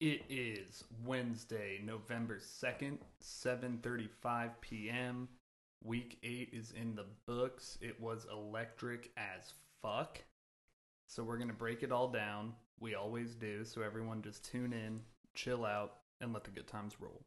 [0.00, 5.28] It is Wednesday, November 2nd, 7:35 p.m.
[5.82, 7.78] Week 8 is in the books.
[7.80, 10.22] It was electric as fuck.
[11.08, 12.52] So we're going to break it all down.
[12.78, 13.64] We always do.
[13.64, 15.00] So everyone just tune in,
[15.34, 17.24] chill out, and let the good times roll.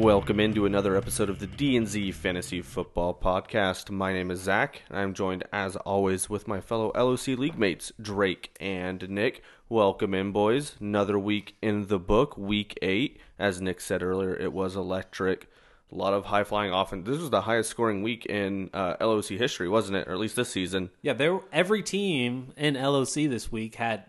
[0.00, 3.90] Welcome into another episode of the D&Z Fantasy Football Podcast.
[3.90, 7.92] My name is Zach, and I'm joined as always with my fellow LOC league mates,
[8.00, 9.42] Drake and Nick.
[9.68, 10.74] Welcome in, boys.
[10.80, 13.20] Another week in the book, week eight.
[13.38, 15.50] As Nick said earlier, it was electric.
[15.92, 17.06] A lot of high flying offense.
[17.06, 20.08] This was the highest scoring week in uh, LOC history, wasn't it?
[20.08, 20.88] Or at least this season.
[21.02, 21.40] Yeah, there.
[21.52, 24.04] Every team in LOC this week had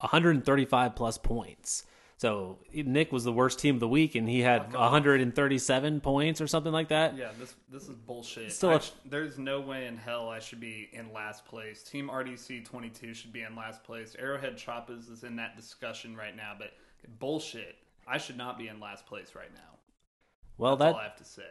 [0.00, 1.84] 135 plus points.
[2.18, 6.46] So Nick was the worst team of the week, and he had 137 points or
[6.46, 7.14] something like that.
[7.14, 8.52] Yeah, this this is bullshit.
[8.52, 11.82] Still I a- sh- there's no way in hell I should be in last place.
[11.82, 14.16] Team RDC 22 should be in last place.
[14.18, 16.72] Arrowhead Choppers is in that discussion right now, but
[17.18, 17.76] bullshit.
[18.06, 19.78] I should not be in last place right now.
[20.56, 21.42] Well, That's that all I have to say.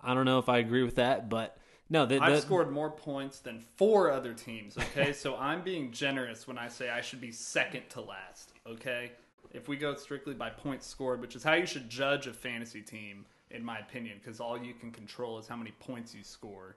[0.00, 1.56] I don't know if I agree with that, but
[1.88, 5.12] no, the, I've scored more points than four other teams, okay?
[5.14, 9.12] so I'm being generous when I say I should be second to last, okay?
[9.52, 12.82] If we go strictly by points scored, which is how you should judge a fantasy
[12.82, 16.76] team, in my opinion, because all you can control is how many points you score.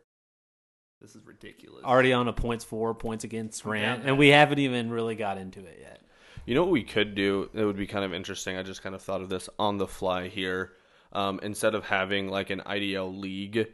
[1.02, 1.84] This is ridiculous.
[1.84, 4.10] already on a points for points against rant, Yeah.
[4.10, 6.02] and we haven't even really got into it yet.
[6.46, 7.50] You know what we could do?
[7.54, 8.56] It would be kind of interesting.
[8.56, 10.74] I just kind of thought of this on the fly here.
[11.12, 13.68] Um, instead of having like an IDL league,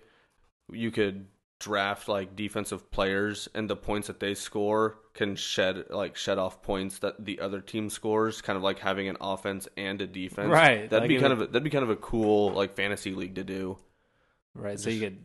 [0.71, 1.27] you could
[1.59, 6.61] draft like defensive players, and the points that they score can shed like shed off
[6.61, 8.41] points that the other team scores.
[8.41, 10.49] Kind of like having an offense and a defense.
[10.49, 12.75] Right, That'd like be kind would- of a, that'd be kind of a cool like
[12.75, 13.77] fantasy league to do.
[14.53, 15.17] Right, so you could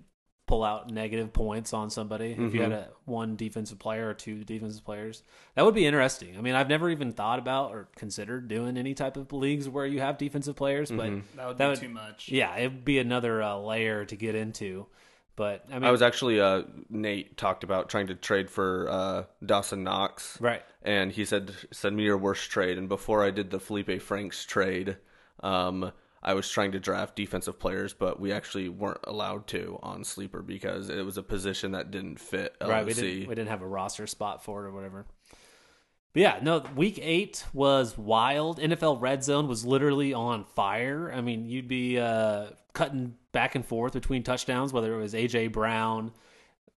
[0.46, 2.90] pull out negative points on somebody if you had Mm-hmm.
[2.90, 5.22] a one defensive player or two defensive players.
[5.54, 6.36] That would be interesting.
[6.36, 9.86] I mean, I've never even thought about or considered doing any type of leagues where
[9.86, 11.36] you have defensive players, but Mm-hmm.
[11.36, 12.28] that would that be would- too much.
[12.30, 14.86] yeah, it'd be another uh, layer to get into.
[15.34, 19.24] But I mean, I was actually uh, Nate talked about trying to trade for uh,
[19.44, 20.38] Dawson Knox.
[20.40, 20.62] right.
[20.82, 24.44] and he said, "Send me your worst trade." And before I did the Felipe Franks
[24.44, 24.98] trade,
[25.40, 25.92] um,
[26.22, 30.42] I was trying to draft defensive players, but we actually weren't allowed to on sleeper
[30.42, 32.54] because it was a position that didn't fit.
[32.60, 35.06] Right, we didn't we didn't have a roster spot for it or whatever.
[36.12, 38.58] But yeah, no, week eight was wild.
[38.58, 41.10] NFL Red Zone was literally on fire.
[41.14, 45.52] I mean, you'd be uh, cutting back and forth between touchdowns, whether it was AJ
[45.52, 46.12] Brown,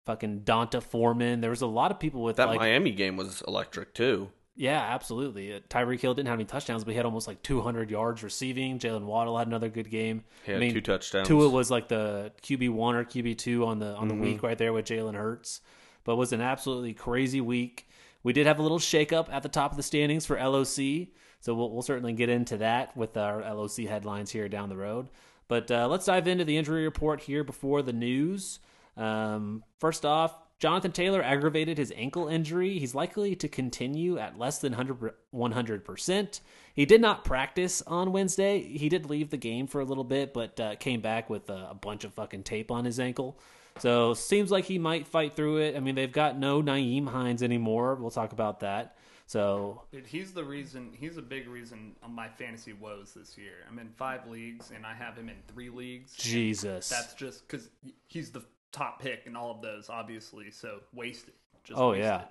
[0.05, 1.41] fucking D'Onta Foreman.
[1.41, 4.29] There was a lot of people with that like, Miami game was electric too.
[4.55, 5.55] yeah, absolutely.
[5.55, 8.79] Uh, Tyreek Hill didn't have any touchdowns, but he had almost like 200 yards receiving.
[8.79, 10.25] Jalen Waddle had another good game.
[10.45, 11.27] He had I mean, two touchdowns.
[11.27, 14.21] Tua was like the QB one or QB two on the on Mm-hmm.
[14.21, 15.63] the week right there with Jalen Hurts,
[16.05, 17.89] but it was an absolutely crazy week.
[18.23, 21.09] We did have a little shakeup at the top of the standings for LOC,
[21.41, 25.09] so we'll, we'll certainly get into that with our LOC headlines here down the road.
[25.49, 28.61] But uh, let's dive into the injury report here before the news.
[28.97, 32.79] Um, first off, Jonathan Taylor aggravated his ankle injury.
[32.79, 36.41] He's likely to continue at less than 100 percent.
[36.75, 38.63] He did not practice on Wednesday.
[38.63, 41.71] He did leave the game for a little bit, but uh, came back with a,
[41.71, 43.41] a bunch of fucking tape on his ankle.
[43.79, 45.77] So seems like he might fight through it.
[45.77, 47.95] I mean, they've got no Nyheim Hines anymore.
[47.97, 48.97] We'll talk about that.
[49.27, 50.91] So Dude, he's the reason.
[50.93, 53.55] He's a big reason on my fantasy woes this year.
[53.69, 56.15] I'm in five leagues, and I have him in three leagues.
[56.17, 56.89] Jesus.
[56.89, 57.71] That's just because
[58.09, 60.51] he's the top pick in all of those, obviously.
[60.51, 61.35] So wasted.
[61.65, 62.05] Just oh wasted.
[62.05, 62.25] yeah.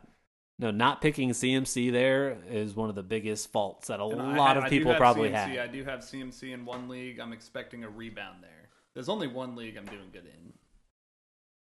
[0.60, 4.58] No, not picking CMC there is one of the biggest faults that a And lot
[4.58, 5.34] of people have probably CMC.
[5.34, 5.70] have.
[5.70, 7.20] I do have CMC in one league.
[7.20, 8.70] I'm expecting a rebound there.
[8.94, 10.54] There's only one league I'm doing good in.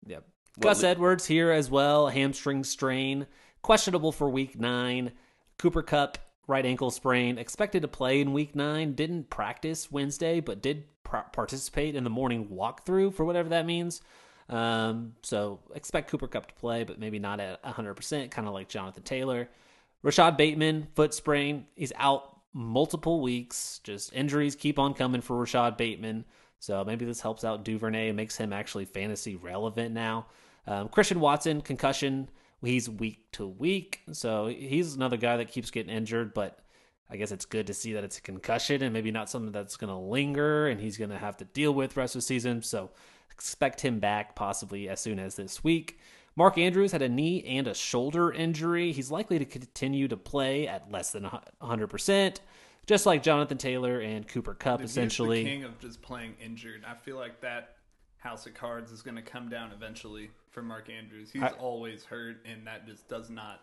[0.08, 0.26] Yep.
[0.60, 3.28] Gus le- Edwards here as well, hamstring strain,
[3.62, 5.12] questionable for week nine.
[5.58, 8.94] Cooper Kupp, right ankle sprain, expected to play in week nine.
[8.94, 14.02] Didn't practice Wednesday, but did pr- participate in the morning walkthrough for whatever that means.
[14.50, 18.68] Um, so expect Cooper Kupp to play, but maybe not at 100%, kind of like
[18.68, 19.50] Jonathan Taylor.
[20.02, 21.66] Rashod Bateman, foot sprain.
[21.76, 23.80] He's out multiple weeks.
[23.84, 26.26] Just injuries keep on coming for Rashod Bateman.
[26.64, 30.28] So maybe this helps out Duvernay makes him actually fantasy relevant now.
[30.66, 32.30] Um, Christian Watson, concussion.
[32.64, 34.00] He's week to week.
[34.14, 36.60] So he's another guy that keeps getting injured, but
[37.10, 39.76] I guess it's good to see that it's a concussion and maybe not something that's
[39.76, 42.62] going to linger and he's going to have to deal with rest of the season.
[42.62, 42.92] So
[43.30, 46.00] expect him back possibly as soon as this week.
[46.38, 48.94] Mark Andrews had a knee and a shoulder injury.
[48.94, 51.30] He's likely to continue to play at less than
[51.62, 52.38] 100%,
[52.88, 55.38] just like Jonathan Taylor and Cooper Kupp, Dude, essentially.
[55.38, 56.84] he's the king of just playing injured.
[56.88, 57.76] I feel like that
[58.18, 61.30] house of cards is going to come down eventually for Mark Andrews.
[61.32, 63.62] He's I- always hurt, and that just does not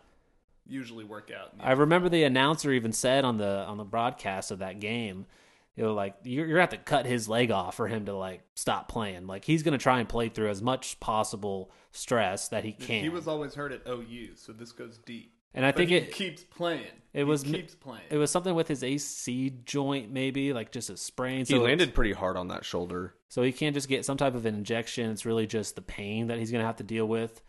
[0.66, 1.52] usually work out.
[1.58, 5.26] I remember the announcer even said on the on the broadcast of that game,
[5.74, 8.14] you know, like you're, you're gonna have to cut his leg off for him to
[8.14, 9.26] like stop playing.
[9.26, 13.02] Like he's gonna try and play through as much possible stress that he can.
[13.02, 15.32] He was always hurt at OU, so this goes deep.
[15.54, 16.84] and I But think he it keeps playing.
[17.12, 18.04] It He was- keeps playing.
[18.10, 21.44] it was something with his AC joint, maybe like just a sprain.
[21.44, 23.14] He landed pretty hard on that shoulder.
[23.28, 25.10] So he can't just get some type of an injection.
[25.10, 27.42] It's really just the pain that he's going to have to deal with.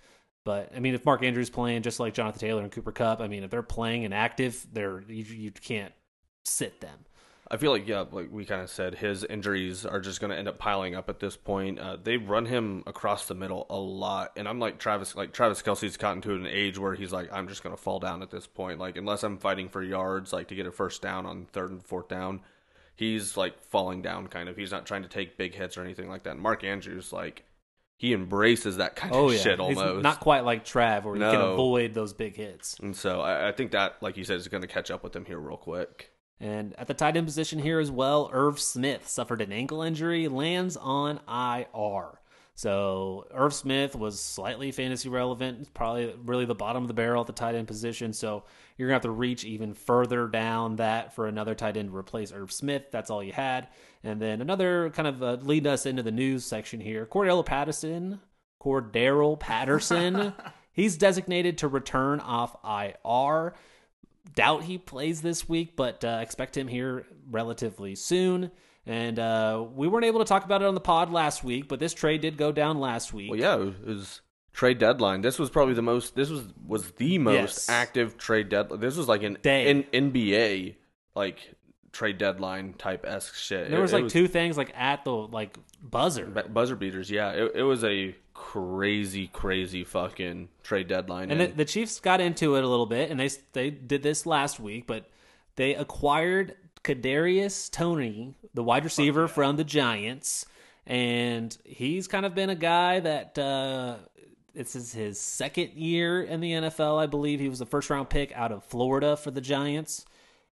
[0.43, 3.27] But I mean, if Mark Andrews playing just like Jonathan Taylor and Cooper Kupp, I
[3.27, 5.93] mean, if they're playing and active, they're you, you can't
[6.45, 7.05] sit them.
[7.51, 10.37] I feel like yeah, like we kind of said, his injuries are just going to
[10.37, 11.79] end up piling up at this point.
[11.79, 15.61] Uh, they run him across the middle a lot, and I'm like Travis, like Travis
[15.61, 18.31] Kelce's gotten to an age where he's like, I'm just going to fall down at
[18.31, 18.79] this point.
[18.79, 21.83] Like unless I'm fighting for yards, like to get a first down on third and
[21.83, 22.39] fourth down,
[22.95, 24.55] he's like falling down kind of.
[24.55, 26.31] He's not trying to take big hits or anything like that.
[26.31, 27.43] And Mark Andrews, like
[27.97, 30.03] he embraces that kind Oh of yeah, shit He's almost.
[30.03, 32.77] not quite like Trav, where you can avoid those big hits.
[32.79, 35.13] and so I, I think that, like you said, is going to catch up with
[35.13, 36.11] him here real quick.
[36.41, 40.27] And at the tight end position here as well, Irv Smith suffered an ankle injury,
[40.27, 42.19] lands on IR.
[42.55, 47.27] So Irv Smith was slightly fantasy relevant, probably really the bottom of the barrel at
[47.27, 48.11] the tight end position.
[48.11, 48.43] So
[48.75, 52.31] you're gonna have to reach even further down that for another tight end to replace
[52.31, 52.85] Irv Smith.
[52.91, 53.67] That's all you had.
[54.03, 57.05] And then another kind of uh, lead us into the news section here.
[57.05, 58.19] Cordell Patterson,
[58.59, 60.33] Cordero Patterson,
[60.73, 63.53] he's designated to return off IR
[64.35, 68.51] doubt he plays this week, but uh, expect him here relatively soon.
[68.85, 71.79] And uh, we weren't able to talk about it on the pod last week, but
[71.79, 73.29] this trade did go down last week.
[73.29, 74.21] Well, yeah, it was
[74.53, 75.21] trade deadline.
[75.21, 76.15] This was probably the most.
[76.15, 77.69] This was was the most Yes.
[77.69, 78.79] active trade deadline.
[78.79, 80.75] This was like an NBA
[81.15, 81.55] like
[81.91, 83.69] trade deadline type esque shit.
[83.69, 86.25] there It- was it like two things like at the like buzzer.
[86.25, 87.11] buzzer beaters.
[87.11, 91.29] Yeah, it, it was a crazy, crazy fucking trade deadline.
[91.29, 94.25] And the, the Chiefs got into it a little bit, and they they did this
[94.25, 95.09] last week, but
[95.57, 100.47] they acquired Kadarius Toney, the wide receiver from the Giants,
[100.87, 103.97] and he's kind of been a guy that uh,
[104.55, 106.99] this is his second year in the NFL.
[106.99, 110.05] I believe he was a first round pick out of Florida for the Giants,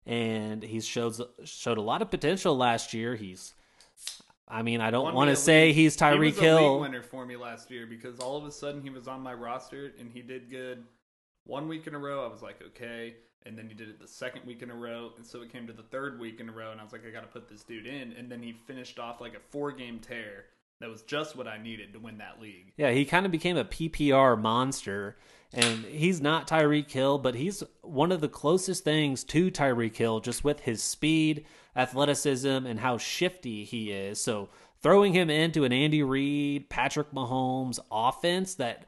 [0.05, 3.15] and he's showed showed a lot of potential last year.
[3.15, 3.55] He's
[4.49, 6.73] I mean, I don't want to say he's he was Tyreek a Hill.
[6.73, 9.33] league winner for me last year because all of a sudden he was on my
[9.33, 10.83] roster and he did good
[11.45, 12.25] one week in a row.
[12.25, 13.15] I was like, okay,
[13.45, 15.67] and then he did it the second week in a row, and so it came
[15.67, 17.47] to the third week in a row, and I was like, I got to put
[17.47, 20.45] this dude in, and then he finished off like a four game tear.
[20.79, 22.71] That was just what I needed to win that league.
[22.77, 25.17] Yeah, he kind of became a PPR monster.
[25.51, 30.19] And he's not Tyreek Hill, but he's one of the closest things to Tyreek Hill
[30.19, 31.43] just with his speed,
[31.75, 34.19] athleticism, and how shifty he is.
[34.19, 34.49] So
[34.81, 38.85] throwing him into an Andy Reid, Patrick Mahomes offense that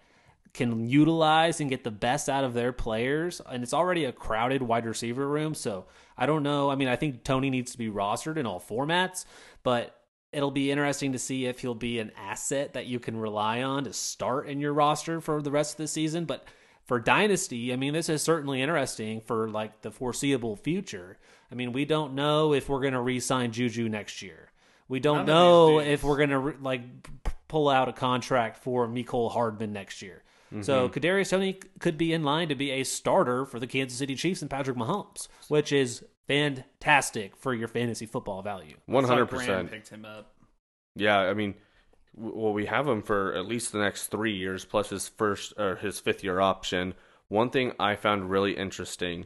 [0.53, 4.61] can utilize and get the best out of their players, and it's already a crowded
[4.61, 5.53] wide receiver room.
[5.53, 5.85] So
[6.17, 6.69] I don't know.
[6.69, 9.25] I mean, I think Toney needs to be rostered in all formats,
[9.63, 9.97] but
[10.33, 13.85] it'll be interesting to see if he'll be an asset that you can rely on
[13.85, 16.25] to start in your roster for the rest of the season.
[16.25, 16.45] But
[16.83, 21.17] for Dynasty, I mean, this is certainly interesting for like the foreseeable future.
[21.51, 24.51] I mean, we don't know if we're going to re sign Juju next year.
[24.87, 26.81] We don't know if we're going to like
[27.23, 30.23] p- pull out a contract for Mecole Hardman next year.
[30.51, 30.63] Mm-hmm.
[30.63, 34.15] So Kadarius Toney could be in line to be a starter for the Kansas City
[34.15, 38.75] Chiefs and Patrick Mahomes, which is fantastic for your fantasy football value.
[38.85, 39.71] One I saw hundred Graham percent.
[39.71, 40.33] picked him up.
[40.95, 41.55] Yeah, I mean,
[42.15, 45.75] well, we have him for at least the next three years, plus his first or
[45.77, 46.93] his fifth year option.
[47.29, 49.25] One thing I found really interesting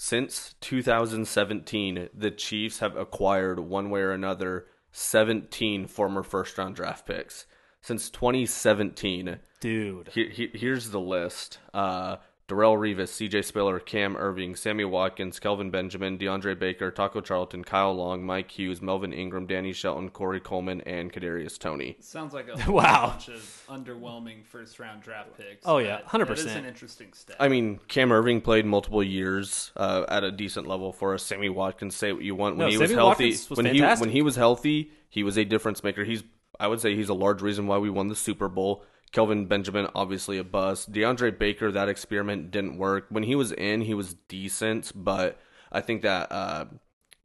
[0.00, 7.04] since 2017, the Chiefs have acquired one way or another 17 former first round draft
[7.04, 7.46] picks.
[7.82, 10.08] Since 2017, Dude.
[10.14, 11.58] here, here- here's the list.
[11.74, 13.42] Uh, Darrelle Revis, C.J.
[13.42, 18.80] Spiller, Cam Erving, Sammy Watkins, Kelvin Benjamin, DeAndre Baker, Taco Charlton, Kyle Long, Mike Hughes,
[18.80, 21.98] Melvin Ingram, Danny Shelton, Corey Coleman, and Kadarius Toney.
[22.00, 23.08] Sounds like a Wow.
[23.10, 25.66] bunch of underwhelming first round draft picks.
[25.66, 26.26] Oh, yeah, 100%.
[26.26, 27.36] That is an interesting step.
[27.38, 31.22] I mean, Cam Erving played multiple years uh, at a decent level for us.
[31.22, 32.56] Sammy Watkins, say what you want.
[32.56, 33.98] When No, he was Sammy healthy, Watkins was when fantastic.
[33.98, 36.02] he when he was healthy, he was a difference maker.
[36.04, 36.22] He's
[36.58, 38.84] I would say he's a large reason why we won the Super Bowl.
[39.12, 40.92] Kelvin Benjamin, obviously a bust.
[40.92, 43.06] DeAndre Baker, that experiment didn't work.
[43.08, 45.40] When he was in, he was decent, but
[45.72, 46.64] I think that uh,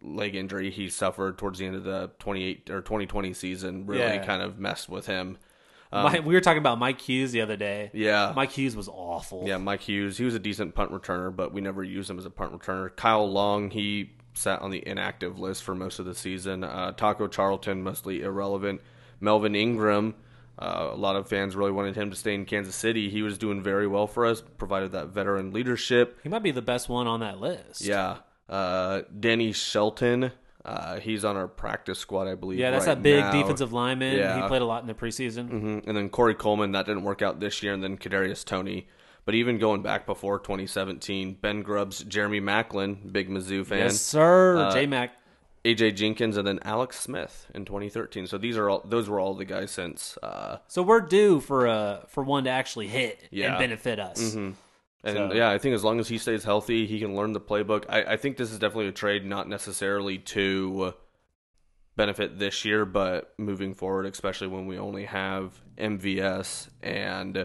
[0.01, 4.25] leg injury he suffered towards the end of the 28 or 2020 season really Yeah.
[4.25, 5.37] kind of messed with him.
[5.91, 7.91] My, we were talking about Mike Hughes the other day.
[7.93, 8.33] Um, Yeah.
[8.35, 9.43] Mike Hughes was awful.
[9.47, 10.17] Yeah, Mike Hughes.
[10.17, 12.95] He was a decent punt returner, but we never used him as a punt returner.
[12.95, 16.63] Kyle Long, he sat on the inactive list for most of the season.
[16.63, 18.81] Uh, Taco Charlton, mostly irrelevant.
[19.19, 20.15] Melvin Ingram,
[20.59, 23.09] Uh, a lot of fans really wanted him to stay in Kansas City.
[23.09, 26.19] He was doing very well for us, provided that veteran leadership.
[26.21, 27.81] He might be the best one on that list.
[27.81, 28.17] Yeah.
[28.47, 30.31] Uh, Danny Shelton,
[30.63, 32.59] uh, he's on our practice squad, I believe.
[32.59, 33.31] Yeah, that's right that big now.
[33.31, 34.15] defensive lineman.
[34.17, 34.41] Yeah.
[34.41, 35.49] He played a lot in the preseason.
[35.49, 35.87] Mhm.
[35.87, 38.87] And then Corey Coleman, that didn't work out this year, and then Kadarius Tony.
[39.25, 44.57] But even going back before 2017, Ben Grubbs, Jeremy Maclin, big Mizzou fan, Yes, sir.
[44.57, 45.11] Uh, J Mac.
[45.65, 48.27] AJ Jenkins, and then Alex Smith in 2013.
[48.27, 50.17] So these are all those were all the guys since.
[50.21, 53.51] Uh, So we're due for uh for one to actually hit Yeah.
[53.51, 54.33] and benefit us.
[54.35, 54.55] and
[55.05, 57.85] So- yeah, I think as long as he stays healthy, he can learn the playbook.
[57.89, 60.93] I, I think this is definitely a trade, not necessarily to
[61.95, 67.37] benefit this year, but moving forward, especially when we only have MVS and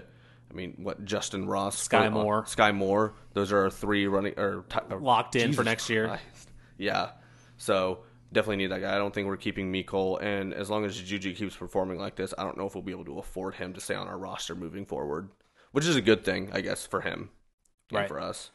[0.51, 2.43] I mean, what Justyn Ross, Sky for- Moore.
[2.45, 3.15] Skyy Moore.
[3.35, 6.07] Those are our three running or or- Locked in for next year.
[6.09, 6.51] Christ.
[6.79, 7.11] Yeah,
[7.59, 8.95] so definitely need that guy.
[8.95, 12.33] I don't think we're keeping Mecole, and as long as Juju keeps performing like this,
[12.37, 14.55] I don't know if we'll be able to afford him to stay on our roster
[14.55, 15.31] moving forward,
[15.73, 17.31] which is a good thing, I guess, for him
[17.91, 18.09] and Right.
[18.09, 18.51] for us.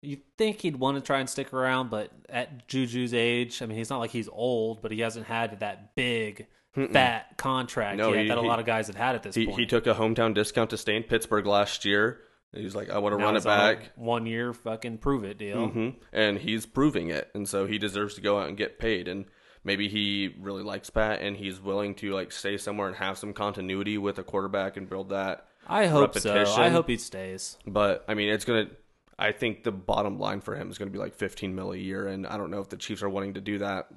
[0.00, 3.76] You think he'd want to try and stick around, but at Juju's age, I mean,
[3.76, 6.46] he's not like he's old, but he hasn't had that big,
[6.92, 9.34] fat contract No, yet he- that a he- lot of guys have had at this
[9.34, 9.58] He, point.
[9.58, 12.20] he took a hometown discount to stay in Pittsburgh last year.
[12.54, 13.90] He was like, I want to run it he's on a back.
[13.96, 15.68] One year fucking prove it deal.
[15.68, 17.30] hmm And he's proving it.
[17.34, 19.06] And so he deserves to go out and get paid.
[19.06, 19.26] And
[19.64, 23.34] maybe he really likes Pat and he's willing to like stay somewhere and have some
[23.34, 25.46] continuity with a quarterback and build that.
[25.66, 26.44] I hope so.
[26.56, 27.58] I hope he stays.
[27.66, 28.76] But I mean, it's going to,
[29.18, 31.76] I think the bottom line for him is going to be like 15 mil a
[31.76, 32.06] year.
[32.08, 33.88] And I don't know if the Chiefs are wanting to do that.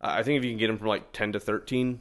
[0.00, 2.00] I I think if you can get him from like 10 to 13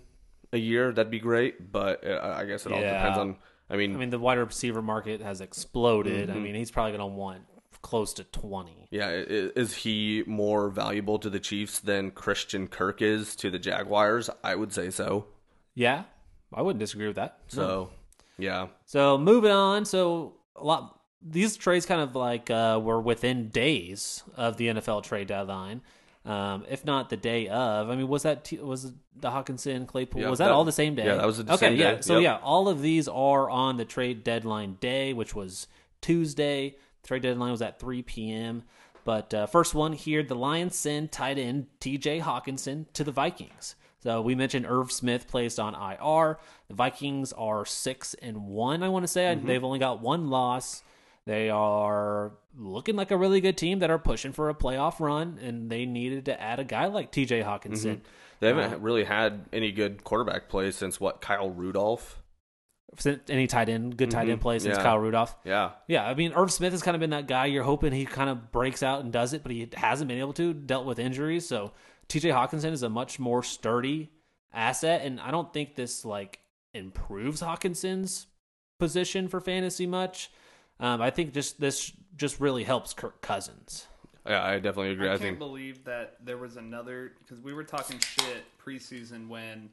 [0.53, 1.71] a year, that'd be great.
[1.73, 2.93] But uh, I guess it all Yeah.
[2.97, 3.35] depends on,
[3.69, 6.29] I mean, I mean, the wide receiver market has exploded.
[6.29, 6.37] Mm-hmm.
[6.37, 7.41] I mean, he's probably going to want
[7.81, 8.87] close to 20.
[8.91, 14.29] Yeah, is he more valuable to the Chiefs than Christian Kirk is to the Jaguars?
[14.43, 15.27] I would say so.
[15.75, 16.03] Yeah,
[16.53, 17.39] I wouldn't disagree with that.
[17.47, 17.91] So,
[18.37, 23.49] yeah, So moving on, so a lot these trades kind of like uh, were within
[23.49, 25.81] days of the NFL trade deadline,
[26.25, 27.89] um, if not the day of.
[27.89, 30.21] I mean, was that t- was the Hockenson Claypool?
[30.21, 31.05] Yeah, was that, that- all the same day?
[31.05, 31.57] yeah, that was the okay.
[31.69, 32.01] same yeah, day.
[32.01, 32.23] so Yep.
[32.23, 35.67] yeah, all of these are on the trade deadline day, which was
[36.01, 36.75] Tuesday.
[37.03, 38.63] Trade deadline was at 3 p.m.
[39.03, 42.21] But uh, first one here, the Lions send tight end T.J.
[42.21, 43.75] Hockenson to the Vikings.
[44.01, 46.37] So we mentioned Irv Smith placed on IR.
[46.67, 48.81] The Vikings are six and one.
[48.83, 50.81] I want to say they've only got one loss.
[51.25, 55.39] They are looking like a really good team that are pushing for a playoff run,
[55.41, 57.41] and they needed to add a guy like T.J.
[57.41, 57.97] Hockenson.
[57.97, 58.03] Mm-hmm.
[58.39, 62.21] they haven't uh, really had any good quarterback play since what Kyle Rudolph.
[62.97, 64.41] Since Any tight end, good tight end mm-hmm.
[64.41, 64.83] play since Yeah.
[64.83, 65.35] Kyle Rudolph.
[65.43, 67.47] Yeah, Yeah, I mean, Irv Smith has kind of been that guy.
[67.47, 70.33] You're hoping he kind of breaks out and does it, but he hasn't been able
[70.33, 70.53] to.
[70.53, 71.73] Dealt with injuries, so
[72.07, 72.29] T.J.
[72.29, 74.11] Hockenson is a much more sturdy
[74.53, 76.39] asset, and I don't think this like
[76.73, 78.27] improves Hockenson's
[78.79, 80.31] position for fantasy much.
[80.79, 83.87] Um, I think just this just really helps Kirk Cousins.
[84.25, 85.07] yeah, I definitely agree.
[85.07, 89.27] I, I, can't think believe that there was another because we were talking shit preseason
[89.27, 89.69] when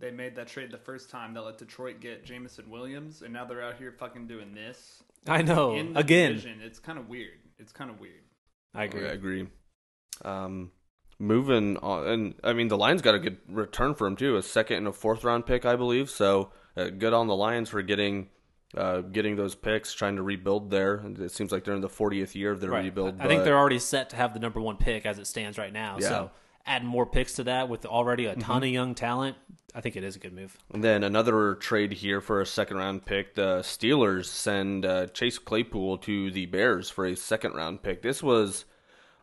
[0.00, 3.44] they made that trade the first time that let Detroit get Jameson Williams, and now
[3.44, 5.74] they're out here fucking doing this I know.
[5.74, 6.60] in the Again, division.
[6.62, 7.38] It's kind of weird.
[7.58, 8.22] It's kind of weird.
[8.74, 9.06] I agree.
[9.06, 9.48] I agree.
[10.24, 10.72] Um,
[11.18, 14.42] moving on, and I mean the Lions got a good return for him too, a
[14.42, 16.10] second and a fourth round pick, I believe.
[16.10, 18.28] So uh, good on the Lions for getting.
[18.76, 20.94] Uh, getting those picks, trying to rebuild there.
[20.94, 22.84] And It seems like they're in the 40th year of their Right.
[22.84, 23.20] rebuild.
[23.20, 25.72] I think they're already set to have the number one pick as it stands right
[25.72, 25.98] now.
[26.00, 26.08] Yeah.
[26.08, 26.30] So
[26.64, 28.40] adding more picks to that with already a Mm-hmm.
[28.40, 29.36] ton of young talent,
[29.74, 30.56] I think it is a good move.
[30.72, 33.34] And then another trade here for a second round pick.
[33.34, 38.00] The Steelers send uh, Chase Claypool to the Bears for a second round pick.
[38.00, 38.64] This was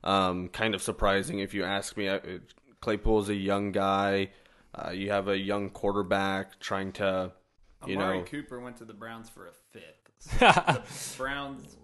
[0.04, 2.08] um, kind of surprising if you ask me.
[2.08, 2.20] Uh,
[2.82, 4.30] Claypool is a young guy.
[4.76, 7.32] Uh, you have a young quarterback trying to,
[7.88, 8.24] you Amari know.
[8.26, 10.40] Cooper went to the Browns for a fifth.
[10.40, 10.82] the
[11.18, 11.76] Browns,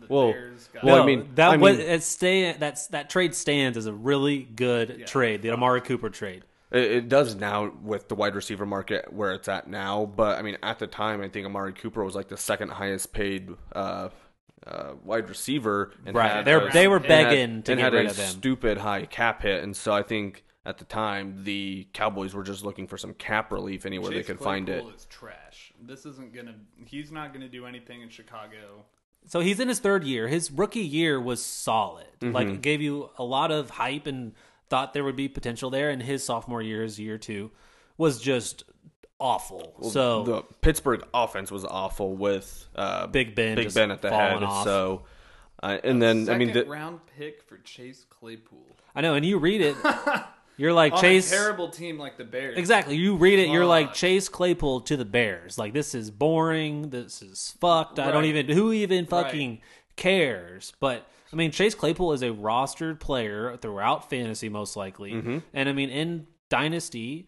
[0.00, 3.10] the Well, Bears got well, I mean- that I was mean- it stay that's that
[3.10, 5.06] trade stands as a really good Yeah.
[5.06, 6.44] trade, the Amari Cooper trade.
[6.72, 10.04] It, it does now with the wide receiver market where it's at now.
[10.04, 13.12] But I mean, at the time, I think Amari Cooper was like the second highest
[13.12, 14.08] paid uh,
[14.66, 15.92] uh, wide receiver.
[16.04, 16.44] And Right.
[16.44, 18.26] They're- they were and begging had, to and get had rid a of him.
[18.26, 22.64] Stupid high cap hit, and so I think at the time the Cowboys were just
[22.64, 24.80] looking for some cap relief anywhere they Chase could find it.
[24.80, 25.72] Claypool is trash.
[25.80, 26.56] This isn't gonna.
[26.84, 28.84] He's not gonna do anything in Chicago.
[29.28, 30.28] So he's in his third year.
[30.28, 32.06] His rookie year was solid.
[32.20, 32.34] Mm-hmm.
[32.34, 34.34] Like it gave you a lot of hype and
[34.68, 35.88] thought there would be potential there.
[35.88, 37.52] And his sophomore year, his year two,
[37.96, 38.64] was just
[39.20, 39.72] awful.
[39.90, 44.42] so the Pittsburgh offense was awful with uh, Big Ben Big Ben at the head.
[44.42, 44.64] off.
[44.64, 45.04] So,
[45.62, 48.66] uh, and then I mean, the, round pick for Chase Claypool.
[48.94, 49.76] I know, and you read it.
[50.58, 51.30] You're like On Chase.
[51.30, 52.56] a terrible team like the Bears.
[52.56, 52.96] Exactly.
[52.96, 55.58] You read it, you're like Chase Claypool to the Bears.
[55.58, 56.90] Like this is boring.
[56.90, 57.98] This is fucked.
[57.98, 58.24] I don't Right.
[58.36, 59.60] even who even fucking
[59.96, 60.72] cares.
[60.80, 65.12] But I mean, Chase Claypool is a rostered player throughout fantasy, most likely.
[65.12, 65.38] Mm-hmm.
[65.52, 67.26] And I mean, in Dynasty,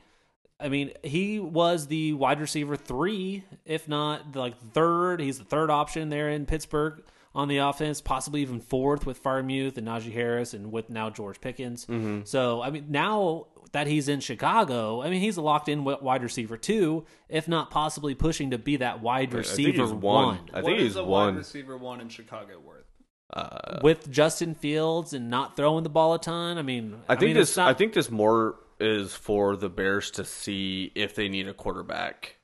[0.61, 5.21] I mean, he was the wide receiver three, if not like third.
[5.21, 7.03] He's the third option there in Pittsburgh
[7.39, 11.41] on the offense, possibly even fourth with Freiermuth and Najee Harris and with now George
[11.41, 11.87] Pickens.
[11.87, 12.23] Mm-hmm.
[12.25, 16.25] So, I mean, now that he's in Chicago, I mean, he's a locked in wide
[16.25, 20.01] receiver two, if not possibly pushing to be that wide I think receiver he's one.
[20.01, 20.39] one.
[20.53, 21.35] I think is he's a one.
[21.35, 22.87] wide receiver one in Chicago worth?
[23.33, 26.59] Uh, with Justin Fields and not throwing the ball a ton.
[26.59, 27.57] I mean, I think mean, this.
[27.57, 31.55] not- I think this more is for the Bears to see if they need a
[31.55, 32.37] quarterback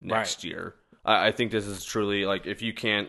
[0.00, 0.76] next year.
[1.04, 3.08] I, I think this is truly like if you can't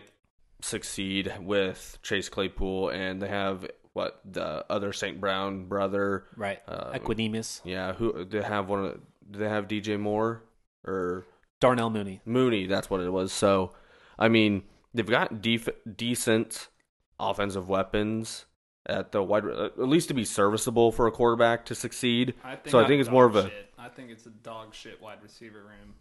[0.64, 5.20] succeed with Chase Claypool and they have what the other St.
[5.20, 6.26] Brown brother.
[6.36, 6.60] right.
[6.68, 8.84] uh, Equanimeous, Yeah, who they have one?
[8.84, 9.00] of the-
[9.32, 10.42] Do they have DJ Moore
[10.84, 11.26] or
[11.60, 12.20] Darnell Mooney.
[12.24, 12.66] Mooney?
[12.66, 13.32] That's what it was.
[13.32, 13.72] So,
[14.18, 14.62] I mean,
[14.94, 16.68] they've got def- decent
[17.18, 18.46] offensive weapons
[18.86, 22.34] at the wide, at least to be serviceable for a quarterback to succeed.
[22.42, 23.72] I think so I I'm think it's more of a shit.
[23.78, 25.94] I think it's a dog shit wide receiver room.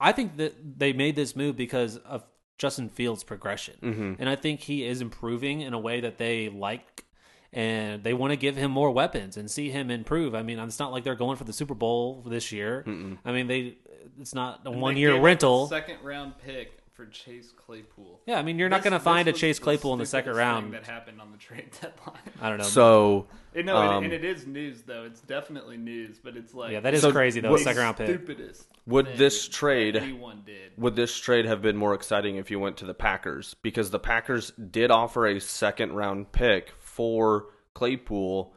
[0.00, 2.24] I think that they made this move because of
[2.58, 3.76] Justin Fields' progression.
[3.82, 4.16] Mhm.
[4.18, 7.04] And I think he is improving in a way that they like
[7.52, 10.34] and they want to give him more weapons and see him improve.
[10.34, 12.84] I mean, it's not like they're going for the Super Bowl this year.
[13.24, 13.78] I mean, they
[14.20, 15.66] it's not a one year rental.
[15.68, 18.22] second round pick for Chase Claypool.
[18.26, 20.52] Yeah, I mean, you're not going to find a Chase Claypool in the second stupidest
[20.56, 20.74] thing round.
[20.74, 22.18] That happened on the trade deadline.
[22.42, 22.64] I don't know.
[22.64, 23.28] so.
[23.54, 25.04] And no, Um, and it is news though.
[25.04, 27.52] It's definitely news, but it's like yeah, that is So crazy though.
[27.52, 28.08] what- Second round pick.
[28.08, 28.66] Stupidest.
[28.86, 30.72] Would this trade- anyone did?
[30.76, 33.54] Would this trade have been more exciting if you went to the Packers?
[33.62, 38.52] Because the Packers did offer a second round pick for Claypool,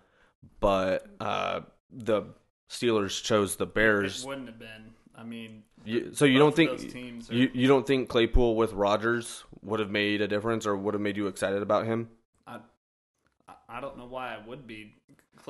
[0.59, 1.59] but uh,
[1.91, 2.23] the
[2.71, 4.23] Steelers chose the Bears.
[4.23, 4.95] It wouldn't have been.
[5.21, 8.09] I mean, You, so you both don't think those teams are- you you don't think
[8.09, 11.85] Claypool with Rodgers would have made a difference or would have made you excited about
[11.85, 12.09] him?
[12.47, 12.59] I,
[13.47, 14.95] I- I don't know why I would be.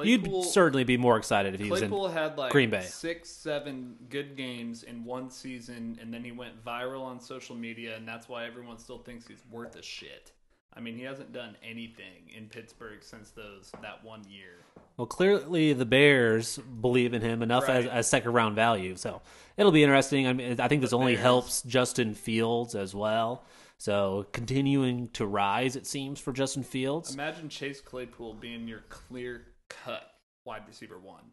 [0.03, 1.89] You'd Claypool, certainly be more excited if he was in.
[1.89, 2.81] Claypool had like Green Bay.
[2.81, 7.95] six, seven good games in one season, and then he went viral on social media,
[7.97, 10.31] and that's why everyone still thinks he's worth a shit.
[10.73, 14.59] I mean, he hasn't done anything in Pittsburgh since those that one year.
[14.97, 17.93] Well, clearly the Bears believe in him enough as, Right.
[17.93, 19.21] as second round value, so
[19.57, 20.27] it'll be interesting.
[20.27, 21.23] I mean, I think this The only Bears.
[21.23, 23.43] helps Justin Fields as well.
[23.77, 27.13] So continuing to rise, it seems for Justin Fields.
[27.13, 30.03] Imagine Chase Claypool being your clear cut
[30.45, 31.23] wide receiver one.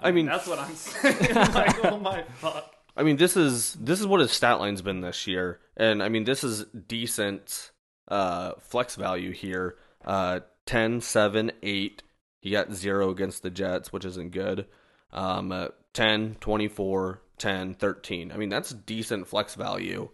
[0.00, 1.34] I mean- that's what I'm saying.
[1.34, 2.74] like, oh my fuck.
[2.96, 6.08] I mean, this is this is what his stat line's been this year, and I
[6.10, 7.70] mean, this is decent
[8.08, 9.76] uh, flex value here.
[10.04, 12.02] Uh, 10, 7, 8.
[12.42, 14.66] He got zero against the Jets, which isn't good.
[15.12, 18.30] Um, uh, 10, 24, 10, 13.
[18.32, 20.08] I mean, that's decent flex value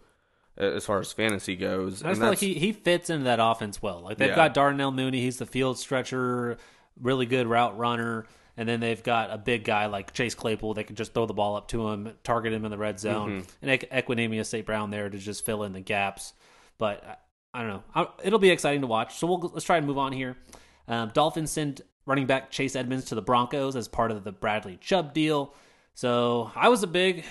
[0.59, 2.03] uh, as far as fantasy goes.
[2.03, 3.99] I just feel like he, he fits into that offense well.
[4.01, 4.35] Like they've Yeah.
[4.35, 6.57] got Darnell Mooney, he's the field stretcher,
[7.01, 10.75] really good route runner, and then they've got a big guy like Chase Claypool.
[10.75, 13.41] They can just throw the ball up to him, target him in the red zone,
[13.41, 13.65] Mm-hmm.
[13.65, 14.65] and Equ- Equanimeous St.
[14.65, 16.33] Brown there to just fill in the gaps.
[16.77, 17.03] But
[17.53, 17.83] I, I don't know.
[17.95, 19.17] I, it'll be exciting to watch.
[19.17, 20.35] So we'll let's try and move on here.
[20.87, 24.77] Um, Dolphins send running back Chase Edmonds to the Broncos as part of the Bradley
[24.81, 25.53] Chubb deal.
[25.93, 27.23] So I was a big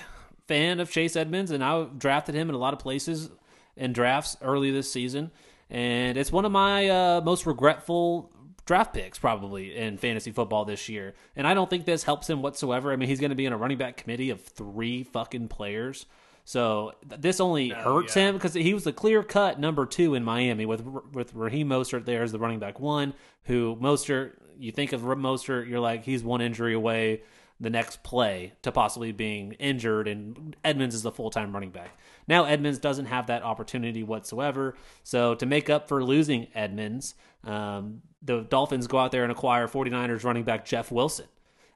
[0.47, 3.29] fan of Chase Edmonds, and I drafted him in a lot of places
[3.77, 5.33] in drafts early this season.
[5.69, 8.33] And it's one of my uh, most regretful
[8.64, 11.14] draft picks probably in fantasy football this year.
[11.35, 12.93] And I don't think this helps him whatsoever.
[12.93, 16.07] I mean, he's going to be in a running back committee of three fucking players.
[16.45, 18.29] So th- this only hurts yeah.
[18.29, 22.07] him because he was the clear cut number two in Miami with with Raheem Mostert
[22.07, 23.12] there as the running back one.
[23.45, 27.23] Who Mostert, you think of Mostert, you're like he's one injury away
[27.61, 31.99] the next play to possibly being injured, and Edmonds is the full time running back.
[32.29, 34.77] Now Edmonds doesn't have that opportunity whatsoever.
[35.03, 39.66] So to make up for losing Edmonds, um, the Dolphins go out there and acquire
[39.66, 41.27] 49ers running back Jeff Wilson.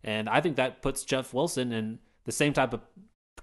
[0.04, 2.80] And I think that puts Jeff Wilson in the same type of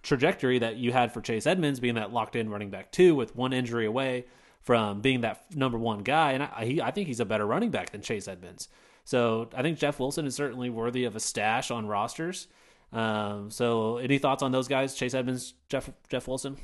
[0.01, 3.35] trajectory that you had for Chase Edmonds, being that locked in running back two with
[3.35, 4.25] one injury away
[4.61, 6.33] from being that number one guy.
[6.33, 8.67] And I, he, I think he's a better running back than Chase Edmonds.
[9.03, 12.47] So I think Jeff Wilson is certainly worthy of a stash on rosters.
[12.91, 16.57] Um, so any thoughts on those guys, Chase Edmonds, Jeff Jeff Wilson?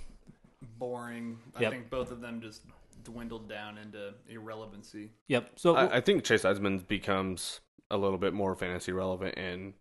[0.78, 1.40] Boring.
[1.56, 1.72] I Yep.
[1.72, 2.64] think both of them just
[3.04, 5.12] dwindled down into irrelevancy.
[5.28, 5.52] Yep.
[5.58, 9.74] So I, I think Chase Edmonds becomes a little bit more fantasy relevant in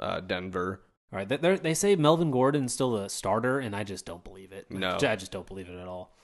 [0.00, 0.80] uh, Denver.
[1.12, 4.50] All right, they they say Melvin Gordon's still a starter, and I just don't believe
[4.52, 4.70] it.
[4.70, 4.96] No.
[5.02, 6.16] I just don't believe it at all.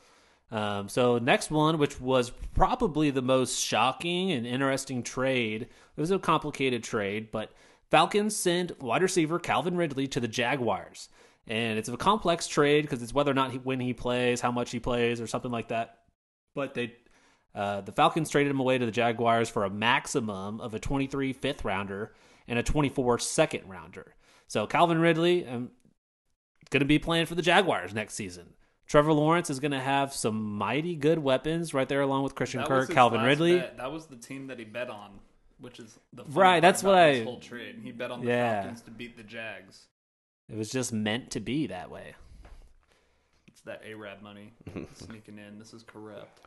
[0.50, 6.10] Um, so next one, which was probably the most shocking and interesting trade, it was
[6.10, 7.52] a complicated trade, but
[7.90, 11.08] Falcons send wide receiver Calvin Ridley to the Jaguars.
[11.46, 14.52] And it's a complex trade because it's whether or not he, when he plays, how
[14.52, 16.00] much he plays, or something like that.
[16.54, 16.94] But they,
[17.54, 21.32] uh, the Falcons traded him away to the Jaguars for a maximum of a 23
[21.32, 22.12] fifth rounder
[22.46, 24.14] and a 24 second rounder.
[24.46, 25.70] So Calvin Ridley um,
[26.70, 28.54] going to be playing for the Jaguars next season.
[28.88, 32.60] Trevor Lawrence is going to have some mighty good weapons right there, along with Christian
[32.60, 33.58] That Kirk, Calvin Ridley.
[33.58, 33.76] bet.
[33.76, 35.18] That was the team that he bet on,
[35.60, 37.80] which is the funny Right, that's what I- whole trade.
[37.84, 38.62] He bet on the Yeah.
[38.62, 39.86] Falcons to beat the Jags.
[40.48, 42.14] It was just meant to be that way.
[43.46, 44.54] It's that Arab money
[44.94, 45.58] sneaking in.
[45.58, 46.40] This is corrupt.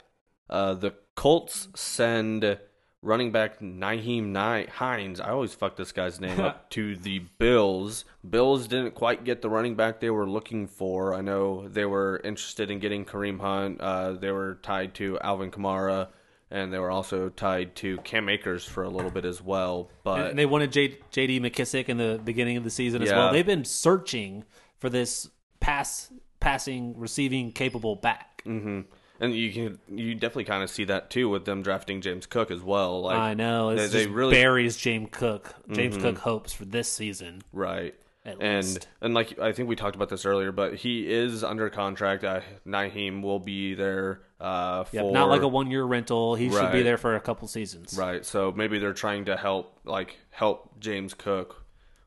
[0.50, 2.58] Uh, the Colts send
[3.04, 5.20] running back Nyheim Hines.
[5.20, 8.06] I always fuck this guy's name up to the Bills.
[8.28, 11.14] Bills didn't quite get the running back they were looking for.
[11.14, 13.82] I know they were interested in getting Kareem Hunt.
[13.82, 16.10] Uh, they were tied to Alvin Kamara,
[16.52, 19.90] and they were also tied to Cam Akers for a little bit as well.
[20.04, 21.40] But and they wanted J- J.D.
[21.40, 23.18] McKissic in the beginning of the season as Yeah.
[23.18, 23.34] well.
[23.34, 24.44] They've been searching
[24.78, 28.42] for this pass, passing, receiving capable back.
[28.46, 28.82] hmm
[29.22, 32.52] and you can you definitely kind of see that too with them drafting James Cook
[32.52, 33.04] as well.
[33.04, 34.42] Like I know they, they just really Mm-hmm.
[34.42, 35.56] buries James Cook.
[35.72, 37.42] James Cook hopes for this season.
[37.54, 37.96] Right.
[38.24, 38.88] At and least.
[39.02, 42.24] and like I think we talked about this earlier, but he is under contract.
[42.24, 46.36] Uh, Nyheim will be there uh, for Yep, not like a one year rental.
[46.36, 47.96] He should be there for a couple seasons.
[47.98, 48.24] right.
[48.26, 51.64] So maybe they're trying to help like help James Cook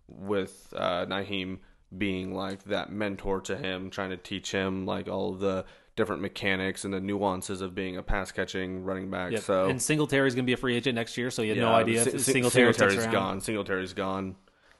[0.09, 1.59] with uh, Nyheim
[1.97, 5.65] being like that mentor to him, trying to teach him like all the
[5.97, 9.33] different mechanics and the nuances of being a pass catching running back.
[9.33, 9.43] Yep.
[9.43, 11.73] So and Singletary's going to be a free agent next year, so you have no
[11.73, 13.41] idea Sing- if Sing- Singletary Singletary's gone.
[13.41, 14.37] Singletary's gone.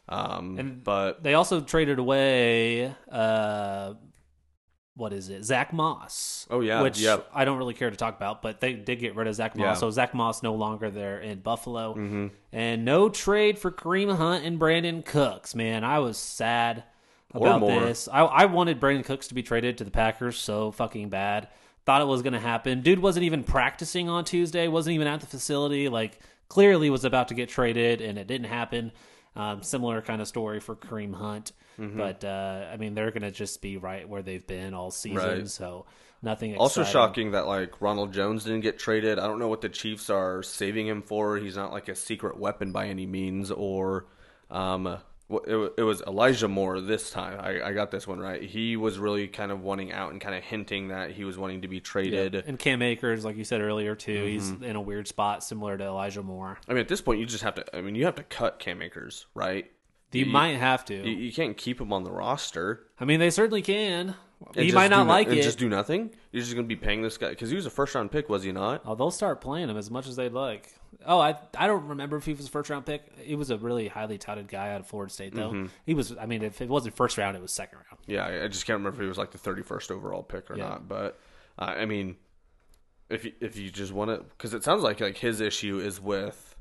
[0.09, 3.95] Um, And but They also traded away uh
[4.97, 5.45] what is it?
[5.45, 6.47] Zach Moss.
[6.51, 7.29] Oh, yeah, Which yep.
[7.35, 9.65] I don't really care to talk about, but they did get rid of Zach Moss.
[9.65, 9.75] Yeah.
[9.75, 11.95] So Zach Moss no longer there in Buffalo.
[11.95, 12.27] Mm-hmm.
[12.53, 15.53] And no trade for Kareem Hunt and Brandin Cooks.
[15.57, 16.85] Man, I was sad
[17.35, 18.09] about this.
[18.11, 21.49] I, I wanted Brandin Cooks to be traded to the Packers so fucking bad.
[21.85, 22.81] Thought it was going to happen.
[22.81, 25.89] Dude wasn't even practicing on Tuesday, wasn't even at the facility.
[25.89, 26.19] Like,
[26.49, 28.93] clearly was about to get traded, and it didn't happen.
[29.37, 31.53] Um, similar kind of story for Kareem Hunt.
[31.79, 31.99] Mm-hmm.
[31.99, 35.17] But, uh, I mean, they're going to just be right where they've been all season.
[35.17, 35.49] Right.
[35.49, 35.87] So,
[36.23, 39.19] nothing Also shocking that like Ronald Jones didn't get traded.
[39.19, 41.37] I don't know what the Chiefs are saving him for.
[41.37, 43.51] He's not like a secret weapon by any means.
[43.51, 44.07] Or
[44.51, 44.97] um,
[45.31, 47.39] it, it was Elijah Moore this time.
[47.41, 48.43] I, I got this one right.
[48.43, 51.63] He was really kind of wanting out and kind of hinting that he was wanting
[51.63, 52.35] to be traded.
[52.35, 54.65] And Cam Akers, like you said earlier, too, he's Mm-hmm.
[54.65, 56.59] in a weird spot similar to Elijah Moore.
[56.69, 57.77] I mean, at this point, you just have to.
[57.77, 59.71] I mean, you have to cut Cam Akers, right?
[60.13, 60.95] You, might have to.
[60.95, 62.85] You, you can't keep him on the roster.
[63.01, 64.15] I mean, they certainly can.
[64.55, 65.43] and He might not no- like and it.
[65.43, 66.11] Just do nothing.
[66.31, 68.29] You're just going to be paying this guy because he was a first round pick,
[68.29, 68.83] was he not?
[68.85, 70.73] Oh, they'll start playing him as much as they'd like.
[71.07, 73.03] Oh, I I don't remember if he was a first round pick.
[73.19, 75.51] He was a really highly touted guy out of Florida State, though.
[75.51, 75.67] Mm-hmm.
[75.87, 76.15] He was.
[76.19, 78.01] I mean, if it wasn't first round, it was second round.
[78.07, 80.69] Yeah, I- just can't remember if he was like the 31st overall pick or Yeah.
[80.69, 80.89] not.
[80.89, 81.19] But
[81.59, 82.17] uh, I mean,
[83.11, 86.01] if you, if you just want to, because it sounds like like his issue is
[86.01, 86.54] with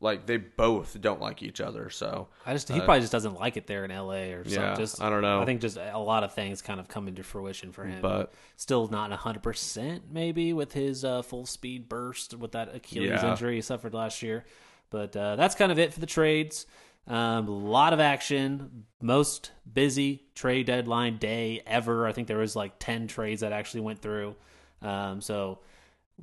[0.00, 1.88] like they both don't like each other.
[1.90, 4.32] So I just he probably just doesn't like it there in L.A.
[4.34, 4.62] or something.
[4.62, 5.40] Uh, yeah, just I don't know.
[5.40, 8.02] I think just a lot of things kind of come into fruition for him.
[8.02, 13.08] But- still not hundred percent maybe with his uh, full speed burst with that Achilles
[13.22, 13.30] Yeah.
[13.30, 14.44] injury he suffered last year.
[14.90, 16.66] But uh, that's kind of it for the trades.
[17.08, 22.06] Um, a lot of action, most busy trade deadline day ever.
[22.06, 24.34] I think there was like ten trades that actually went through.
[24.82, 25.60] Um, so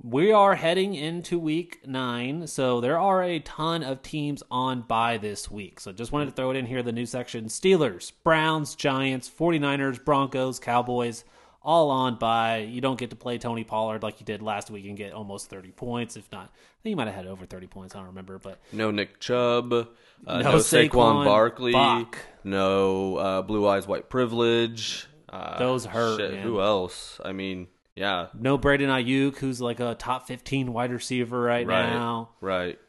[0.01, 5.17] we are heading into week nine, so there are a ton of teams on by
[5.17, 5.79] this week.
[5.79, 10.03] So just wanted to throw it in here the new section Steelers, Browns, Giants, 49ers,
[10.03, 11.23] Broncos, Cowboys,
[11.61, 12.57] all on by.
[12.57, 15.49] You don't get to play Tony Pollard like you did last week and get almost
[15.49, 16.17] 30 points.
[16.17, 17.95] If not, I think you might have had over 30 points.
[17.95, 19.85] I don't remember, but no Nick Chubb, uh,
[20.25, 22.17] no, No Saquon, Saquon Barkley, Bach.
[22.43, 25.07] no uh, Blue Eyes White Privilege.
[25.29, 26.39] Uh, Those hurt, shit.
[26.41, 27.19] Who else?
[27.23, 31.89] I mean, yeah, no Braden Aiyuk, who's like a top 15 wide receiver right, right,
[31.89, 32.29] now.
[32.41, 32.79] right.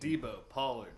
[0.00, 0.92] Debo, Pollard.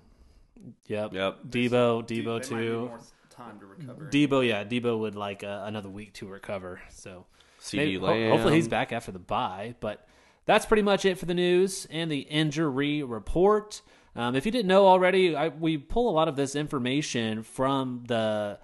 [0.86, 1.12] Yep.
[1.14, 1.38] Yep.
[1.48, 2.86] Debo, Dude, Debo they too.
[2.86, 4.08] more time to recover.
[4.10, 6.80] Debo, yeah, Debo would like uh, another week to recover.
[6.90, 7.26] So
[7.58, 8.30] CD maybe- ho- Lamb.
[8.30, 9.74] hopefully he's back after the bye.
[9.80, 10.06] But
[10.46, 13.82] that's pretty much it for the news and the injury report.
[14.16, 18.04] Um, if you didn't know already, I, we pull a lot of this information from
[18.06, 18.58] the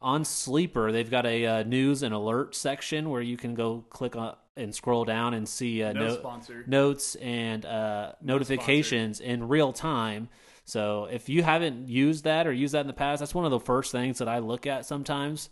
[0.00, 0.92] on Sleeper.
[0.92, 4.74] They've got a uh, news and alert section where you can go click on and
[4.74, 6.20] scroll down and see uh, No no-
[6.66, 10.28] notes and uh, notifications in real time.
[10.64, 13.50] So if you haven't used that or used that in the past, that's one of
[13.50, 15.48] the first things that I look at sometimes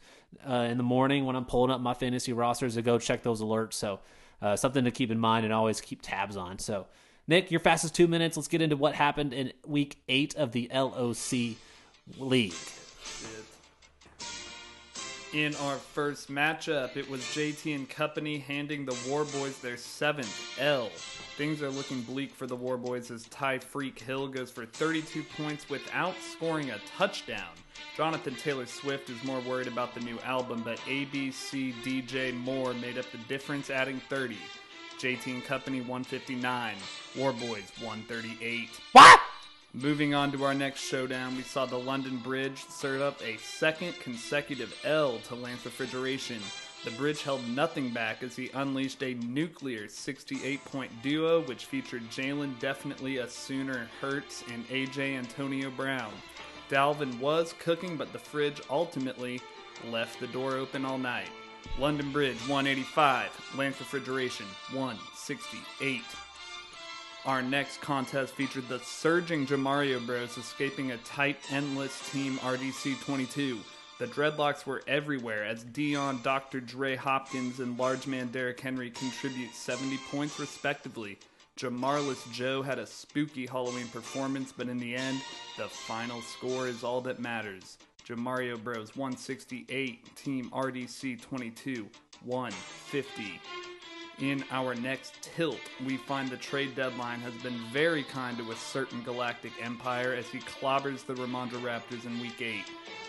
[0.46, 3.40] uh, in the morning when I'm pulling up my fantasy rosters to go check those
[3.40, 3.74] alerts.
[3.74, 4.00] So
[4.42, 6.58] uh, something to keep in mind and always keep tabs on.
[6.58, 6.86] So
[7.28, 8.36] Nick, your fastest two minutes.
[8.36, 11.56] Let's get into what happened in week eight of the LOC
[12.18, 12.54] league.
[15.32, 20.88] In our first matchup, it was JT and Company handing the Warboys their seventh L.
[21.36, 25.68] Things are looking bleak for the Warboys as Ty Freak Hill goes for 32 points
[25.68, 27.50] without scoring a touchdown.
[27.96, 32.96] Jonathan Taylor Swift is more worried about the new album, but ABC DJ Moore made
[32.96, 34.38] up the difference, adding 30.
[34.98, 36.76] JT and Company 159,
[37.16, 38.68] Warboys 138.
[38.92, 39.20] What?
[39.76, 43.92] Moving on to our next showdown, we saw the London Bridge serve up a second
[44.00, 46.40] consecutive L to Lance Refrigeration.
[46.86, 52.08] The Bridge held nothing back as he unleashed a nuclear 68 point duo, which featured
[52.08, 56.12] Jalen Definitely a Sooner Hurts and AJ Antonio Brown.
[56.70, 59.42] Dalvin was cooking, but the Fridge ultimately
[59.90, 61.28] left the door open all night.
[61.78, 66.00] London Bridge 185, Lance Refrigeration 168.
[67.26, 73.58] Our next contest featured the surging Jamario Bros escaping a tight, endless team RDC 22.
[73.98, 76.60] The dreadlocks were everywhere as Dion, Dr.
[76.60, 81.18] Dre Hopkins, and large man Derrick Henry contribute 70 points respectively.
[81.56, 85.20] Jamarless Joe had a spooky Halloween performance, but in the end,
[85.56, 87.76] the final score is all that matters.
[88.06, 91.88] Jamario Bros 168, Team RDC 22
[92.22, 93.75] 150.
[94.18, 98.56] In our next tilt, we find the trade deadline has been very kind to a
[98.56, 102.64] certain galactic empire as he clobbers the Ramondre Raptors in Week 8.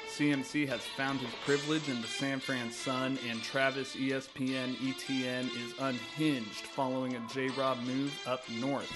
[0.10, 5.74] CMC has found his privilege in the San Fran Sun, and Travis ESPN ETN is
[5.80, 8.91] unhinged following a J Rob move up north.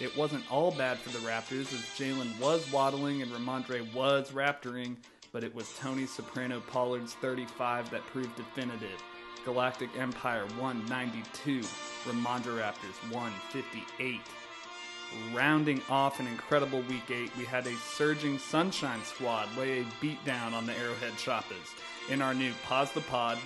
[0.00, 4.94] It wasn't all bad for the Raptors as Jalen was waddling and Ramondre was raptoring,
[5.32, 9.02] but it was Tony Soprano Pollard's 35 that proved definitive.
[9.46, 11.60] Galactic Empire 192,
[12.04, 14.20] Ramondre Raptors 158.
[15.32, 20.52] Rounding off an incredible week 8, we had a surging Sunshine squad lay a beatdown
[20.52, 21.78] on the Arrowhead Choppas.
[22.10, 23.38] In our new Pause the Pod,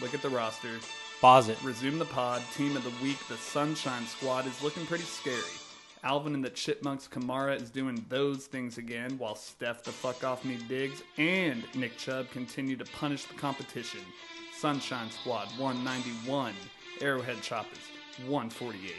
[0.00, 0.78] look at the roster,
[1.20, 1.62] Pause it.
[1.64, 5.58] resume the pod, team of the week, the Sunshine squad is looking pretty scary.
[6.04, 10.44] Alvin and the Chipmunks Kamara is doing those things again, while Steph the fuck off
[10.44, 14.00] me Diggs and Nick Chubb continue to punish the competition.
[14.60, 16.52] Sunshine Squad 191,
[17.00, 17.78] Arrowhead Choppers
[18.26, 18.92] 148.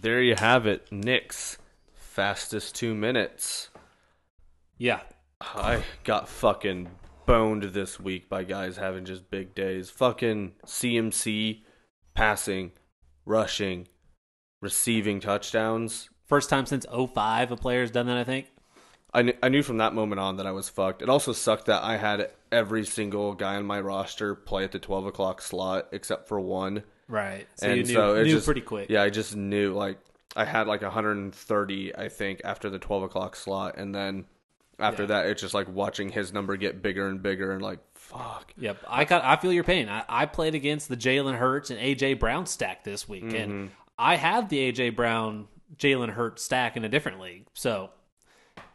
[0.00, 0.90] There you have it.
[0.90, 1.58] Knicks
[1.94, 3.68] fastest two minutes.
[4.78, 5.02] Yeah.
[5.40, 6.88] I got fucking
[7.24, 9.90] boned this week by guys having just big days.
[9.90, 11.62] Fucking CMC
[12.14, 12.72] passing,
[13.24, 13.86] rushing,
[14.60, 16.10] receiving touchdowns.
[16.26, 18.46] First time since 05 a player's done that, I think.
[19.14, 21.00] I, kn- I knew from that moment on that I was fucked.
[21.00, 24.78] It also sucked that I had every single guy on my roster play at the
[24.78, 26.82] 12 o'clock slot except for one.
[27.08, 27.46] Right.
[27.56, 28.90] So and you knew, so it knew just, pretty quick.
[28.90, 29.98] Yeah, I just knew like
[30.36, 34.24] I had like 130, I think, after the 12 o'clock slot, and then
[34.78, 35.08] after Yeah.
[35.08, 38.52] that, it's just like watching his number get bigger and bigger, and like fuck.
[38.58, 39.22] Yep, I got.
[39.24, 39.88] I feel your pain.
[39.88, 43.36] I, I played against the Jalen Hurts and AJ Brown stack this week, Mm-hmm.
[43.36, 45.46] and I have the AJ Brown
[45.76, 47.46] Jalen Hurts stack in a different league.
[47.54, 47.90] So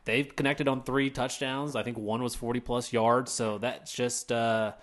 [0.06, 1.76] they've connected on three touchdowns.
[1.76, 3.32] I think one was forty plus yards.
[3.32, 4.74] So that's just uh,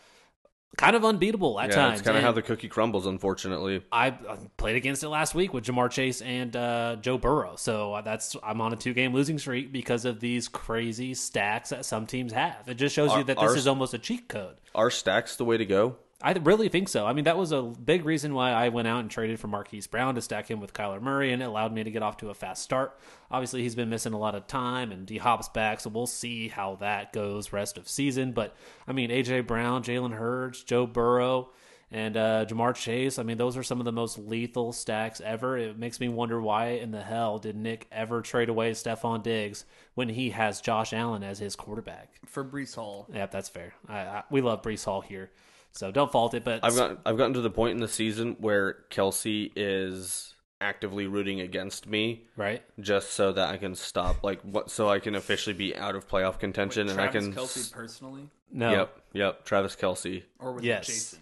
[0.76, 2.00] kind of unbeatable at Yeah, times.
[2.00, 3.82] it's kind of how the cookie crumbles, unfortunately.
[3.90, 4.10] I
[4.56, 7.56] played against it last week with Ja'Marr Chase and uh, Joe Burrow.
[7.56, 11.84] So that's I'm on a two game losing streak because of these crazy stacks that
[11.84, 12.68] some teams have.
[12.68, 14.56] It just shows you that this is almost a cheat code.
[14.74, 15.96] Are stacks the way to go?
[16.22, 17.06] I really think so.
[17.06, 19.86] I mean, that was a big reason why I went out and traded for Marquise
[19.86, 22.30] Brown to stack him with Kyler Murray, and it allowed me to get off to
[22.30, 22.98] a fast start.
[23.30, 26.48] Obviously, he's been missing a lot of time, and D Hop's back, so we'll see
[26.48, 28.32] how that goes rest of season.
[28.32, 28.56] But
[28.88, 31.50] I mean, AJ Brown, Jalen Hurts, Joe Burrow,
[31.90, 33.18] and uh, Ja'Marr Chase.
[33.18, 35.56] I mean, those are some of the most lethal stacks ever.
[35.56, 39.64] It makes me wonder why in the hell did Nick ever trade away Stefon Diggs
[39.94, 42.14] when he has Josh Allen as his quarterback?
[42.24, 43.06] For Breece Hall.
[43.12, 43.74] Yep, that's fair.
[43.88, 45.30] I, I, we love Breece Hall here,
[45.76, 46.44] so don't fault it.
[46.44, 51.06] But I've got I've gotten to the point in the season where Kelsey is actively
[51.06, 52.62] rooting against me right.
[52.80, 56.08] just so that I can stop like what so I can officially be out of
[56.08, 58.30] playoff contention and I can Kelsey personally?
[58.50, 60.22] No, Yep, yep, Travis Kelce.
[60.38, 60.86] Or with Yes.
[60.86, 61.18] Jason?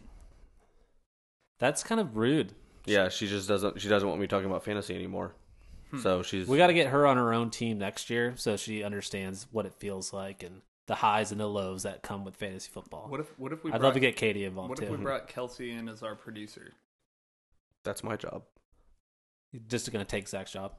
[1.58, 2.52] that's kind of rude.
[2.86, 5.34] Yeah, she just doesn't she doesn't want me talking about fantasy anymore.
[5.90, 5.98] Hmm.
[5.98, 8.82] So she's We got to get her on her own team next year so she
[8.84, 12.70] understands what it feels like and the highs and the lows that come with fantasy
[12.72, 13.06] football.
[13.08, 14.96] What if what if we I'd brought, love to get Katie involved What if too.
[14.96, 16.72] we brought Kelsey in as our producer?
[17.84, 18.44] that's my job.
[19.52, 20.72] You're Just going to take Zach's job.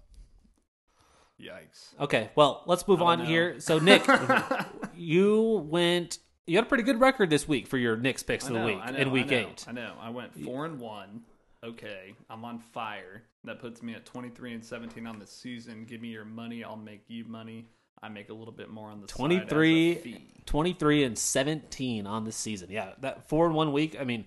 [1.40, 1.94] Yikes.
[2.00, 3.26] Okay, well, let's move on know.
[3.26, 3.60] here.
[3.60, 4.08] So, Nick,
[4.96, 6.18] you went.
[6.48, 8.66] You had a pretty good record this week for your Knicks picks I of the
[8.66, 9.66] week know, in week I know, eight.
[9.68, 9.94] I know.
[10.00, 11.22] I went four and one
[11.66, 13.24] okay, I'm on fire.
[13.44, 15.86] That puts me at 23 and 17 on the season.
[15.86, 17.66] Give me your money, I'll make you money.
[18.02, 20.28] I make a little bit more on the side as a 23, fee.
[20.46, 22.70] 23 and 17 on the season.
[22.70, 23.98] Yeah, that four in one week.
[24.00, 24.26] I mean,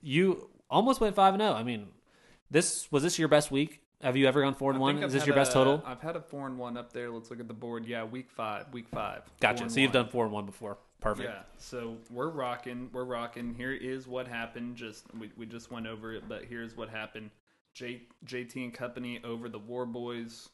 [0.00, 1.52] you almost went 5 and 0.
[1.52, 1.88] I mean,
[2.50, 3.80] this was this your best week?
[4.02, 4.98] Have you ever gone 4 and 1?
[4.98, 5.82] Is I've this your best total?
[5.86, 7.08] I've had a four and one up there.
[7.10, 7.86] Let's look at the board.
[7.86, 8.66] Yeah, week five.
[8.72, 9.22] Week five.
[9.40, 9.70] Gotcha.
[9.70, 10.04] So you've one.
[10.04, 10.78] done 4 and 1 before.
[11.00, 11.28] Perfect.
[11.28, 11.42] Yeah.
[11.56, 12.90] So we're rocking.
[12.92, 13.54] We're rocking.
[13.54, 14.76] Here is what happened.
[14.76, 17.30] Just we, we just went over it, but here's what happened.
[17.74, 20.48] J, JT and Company over the War Boys.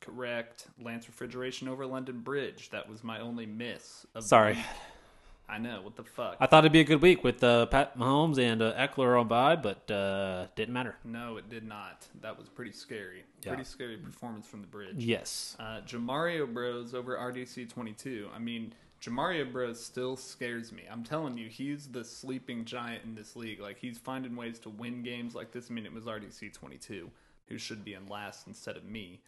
[0.00, 0.66] Correct.
[0.80, 2.70] Lance Refrigeration over London Bridge.
[2.70, 4.06] That was my only miss.
[4.20, 4.58] Sorry.
[5.48, 5.80] I know.
[5.82, 6.36] What the fuck?
[6.40, 9.28] I thought it'd be a good week with uh, Pat Mahomes and uh, Ekeler on
[9.28, 10.96] bye, but uh, didn't matter.
[11.04, 12.06] no, it did not.
[12.20, 13.24] That was pretty scary.
[13.42, 13.50] Yeah.
[13.50, 14.96] Pretty scary performance from the Bridge.
[14.96, 15.56] Yes.
[15.60, 18.28] Uh, Jamario Bros over RDC 22.
[18.34, 20.82] I mean, Jamario Bros still scares me.
[20.90, 23.60] I'm telling you, he's the sleeping giant in this league.
[23.60, 25.68] Like, he's finding ways to win games like this.
[25.70, 27.08] I mean, it was RDC 22
[27.48, 29.20] who should be in last instead of me.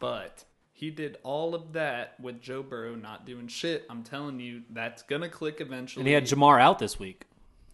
[0.00, 3.84] But he did all of that with Joe Burrow not doing shit.
[3.90, 6.02] I'm telling you, that's going to click eventually.
[6.02, 7.24] And he had Ja'Marr out this week.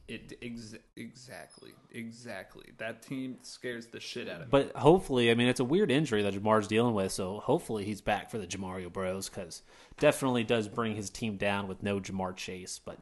[0.09, 2.67] it ex- exactly, exactly.
[2.79, 4.47] That team scares the shit out of me.
[4.51, 8.01] But hopefully, I mean, it's a weird injury that Ja'Marr's dealing with, so hopefully he's
[8.01, 9.63] back for the Jamario Bros because
[9.99, 12.81] definitely does bring his team down with no Ja'Marr Chase.
[12.85, 12.99] But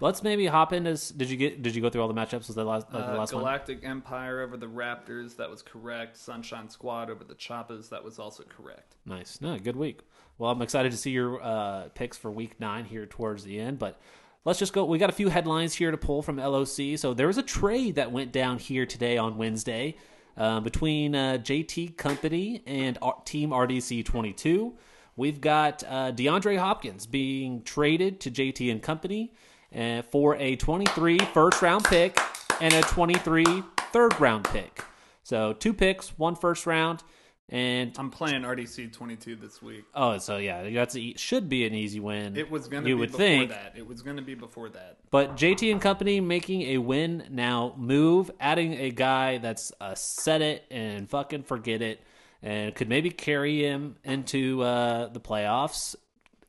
[0.00, 0.96] let's maybe hop into.
[1.14, 1.62] Did you get?
[1.62, 2.46] Did you go through all the matchups?
[2.48, 3.42] Was that last, that the Uh, last one?
[3.42, 6.16] Galactic Empire over the Raptors, that was correct.
[6.16, 8.96] Sunshine Squad over the Choppas, that was also correct.
[9.06, 9.40] Nice.
[9.40, 10.00] No, good week.
[10.38, 13.78] Well, I'm excited to see your uh, picks for week nine here towards the end,
[13.78, 14.00] but
[14.44, 14.84] let's just go.
[14.84, 16.96] We got a few headlines here to pull from LOC.
[16.98, 19.96] So there was a trade that went down here today on Wednesday
[20.36, 24.74] uh, between uh, JT Company and Team RDC 22.
[25.14, 29.34] We've got uh, DeAndre Hopkins being traded to JT and Company
[29.74, 32.18] uh, for a 23 first round pick
[32.60, 34.84] and a 23 third round pick.
[35.22, 37.02] So two picks, one first round.
[37.48, 39.84] And I'm playing RDC 22 this week.
[39.94, 42.34] Oh, so yeah, that's a, should be an easy win.
[42.34, 43.74] It was going to you be would before think, that.
[43.76, 44.96] It was going to be before that.
[45.10, 50.40] but JT and company making a win now move, adding a guy that's a set
[50.40, 52.00] it and fucking forget it,
[52.42, 55.94] and could maybe carry him into uh, the playoffs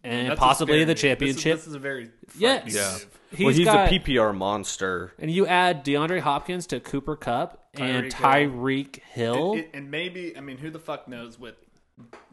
[0.03, 0.95] and That's a possibly scary the move.
[0.95, 1.01] This is-
[1.43, 1.57] championship.
[1.59, 2.61] This is, a very Yes.
[2.63, 2.91] frightening Yeah.
[2.91, 3.19] move.
[3.31, 5.13] He's well, he's got- a PPR monster.
[5.17, 9.53] and you add DeAndre Hopkins to Cooper Kupp and Tyreek Tyreek Hill.
[9.53, 11.55] It- it- and maybe, I mean, who the fuck knows with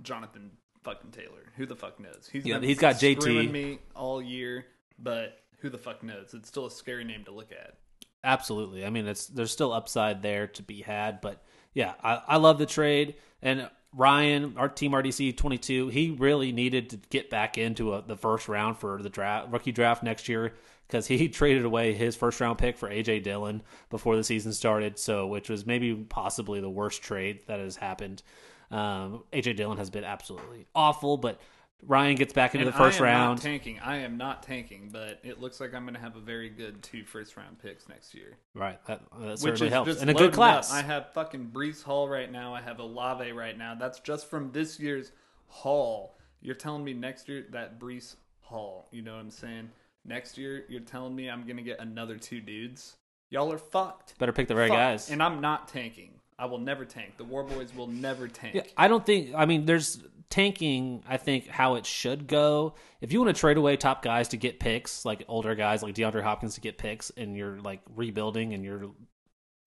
[0.02, 0.52] Jonathan
[0.85, 1.52] fucking Taylor?
[1.56, 2.28] Who the fuck knows?
[2.30, 3.20] He's Yeah, been he's got JT.
[3.22, 4.66] screwing me all year,
[4.98, 6.35] but who the fuck knows?
[6.35, 7.74] It's still a scary name to look at.
[8.22, 8.85] Absolutely.
[8.85, 12.59] I mean, it's there's still upside there to be had, but yeah, I, I love
[12.59, 13.14] the trade.
[13.40, 18.16] And Ryan, our team RDC 22, he really needed to get back into a, the
[18.16, 20.55] first round for the draft, rookie draft next year
[20.87, 24.98] because he traded away his first round pick for AJ Dillon before the season started.
[24.98, 28.22] So, which was maybe possibly the worst trade that has happened.
[28.70, 31.40] Um, AJ Dillon has been absolutely awful, but
[31.87, 33.38] Ryan gets back into And the first I am round.
[33.38, 33.79] Not tanking.
[33.81, 36.83] I am not tanking, but it looks like I'm going to have a very good
[36.83, 38.37] two first round picks next year.
[38.55, 40.71] right, that, that certainly helps, just and a good class.
[40.71, 40.77] Up.
[40.77, 42.55] I have fucking Breece Hall right now.
[42.55, 43.75] I have Olave right now.
[43.75, 45.12] That's just from this year's
[45.47, 46.16] Hall.
[46.43, 48.88] You're telling me next year that Breece Hall.
[48.93, 49.71] You know what I'm saying?
[50.05, 52.97] Next year, you're telling me I'm gonna get another two dudes.
[53.31, 54.19] Y'all are fucked.
[54.19, 54.79] Better pick the right Fucked.
[54.79, 55.11] guys.
[55.11, 56.11] And I'm not tanking.
[56.38, 57.16] I will never tank.
[57.19, 58.55] The War Boys will never tank.
[58.55, 59.35] Yeah, I don't think.
[59.37, 61.03] I mean, there's tanking.
[61.09, 62.75] I think how it should go.
[63.01, 65.95] If you want to trade away top guys to get picks, like older guys like
[65.95, 68.90] DeAndre Hopkins to get picks, and you're like rebuilding and you're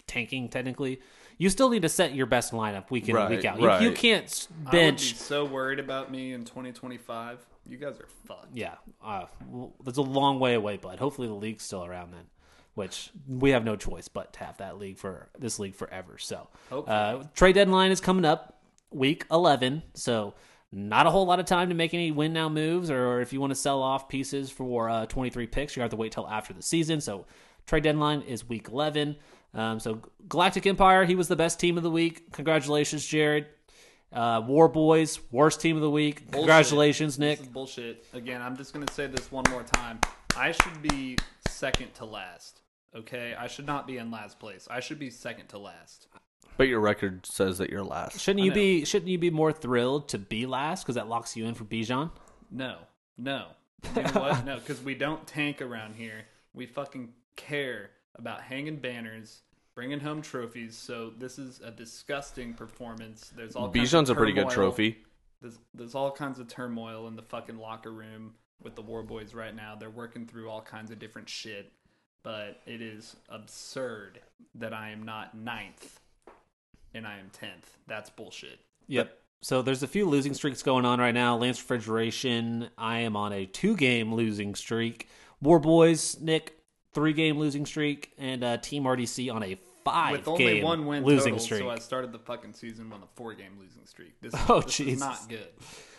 [0.07, 0.99] tanking technically,
[1.37, 3.81] you still need to set your best lineup week in and week Right, out.
[3.81, 5.15] You, you can't s- I would be bench.
[5.15, 7.39] so worried about me in 2025.
[7.65, 8.55] You guys are fucked.
[8.55, 10.99] Yeah, uh, well, that's a long way away, bud.
[10.99, 12.25] Hopefully the league's still around then.
[12.75, 16.17] Which we have no choice but to have that league for this league forever.
[16.17, 19.83] So, uh, trade deadline is coming up week 11.
[19.93, 20.33] So,
[20.73, 23.39] not a whole lot of time to make any win now moves, or if you
[23.39, 26.51] want to sell off pieces for uh, 23 picks, you have to wait till after
[26.51, 26.99] the season.
[26.99, 27.25] So,
[27.67, 29.15] trade deadline is week 11.
[29.53, 32.31] Um, so, Galactic Empire, he was the best team of the week.
[32.31, 33.45] Congratulations, Jared.
[34.11, 36.21] Uh, War Boys, worst team of the week.
[36.21, 36.33] Bullshit.
[36.33, 37.51] Congratulations, Nick.
[37.51, 38.05] Bullshit.
[38.13, 39.99] Again, I'm just gonna say this one more time.
[40.35, 41.17] I should be
[41.49, 42.61] second to last.
[42.95, 44.67] Okay, I should not be in last place.
[44.69, 46.07] I should be second to last.
[46.57, 48.19] But your record says that you're last.
[48.19, 48.55] Shouldn't I you know.
[48.55, 48.85] be?
[48.85, 52.11] Shouldn't you be more thrilled to be last because that locks you in for Bijan?
[52.51, 52.77] No,
[53.17, 53.47] no.
[53.95, 54.45] You know what?
[54.45, 56.25] No, because we don't tank around here.
[56.53, 59.41] We fucking care about hanging banners,
[59.75, 60.77] bringing home trophies.
[60.77, 63.31] So this is a disgusting performance.
[63.35, 64.69] There's all kinds Bijan's of a pretty good turmoil.
[64.71, 64.97] trophy.
[65.41, 69.33] There's there's all kinds of turmoil in the fucking locker room with the War Boys
[69.33, 69.75] right now.
[69.75, 71.73] They're working through all kinds of different shit.
[72.23, 74.21] but it is absurd
[74.55, 75.99] that I am not ninth
[76.93, 77.77] and I am tenth.
[77.87, 78.59] That's bullshit.
[78.87, 79.17] Yep.
[79.41, 81.35] So there's a few losing streaks going on right now.
[81.37, 85.09] Lance Refrigeration, I am on a two game losing streak.
[85.41, 86.57] War Boys, Nick,
[86.93, 90.85] three game losing streak, and uh, Team RDC on a five With only game one
[90.85, 91.61] win losing total, streak.
[91.61, 94.13] so I started the fucking season on a four game losing streak.
[94.21, 94.93] This, Oh, this Jesus.
[94.93, 95.47] is not good.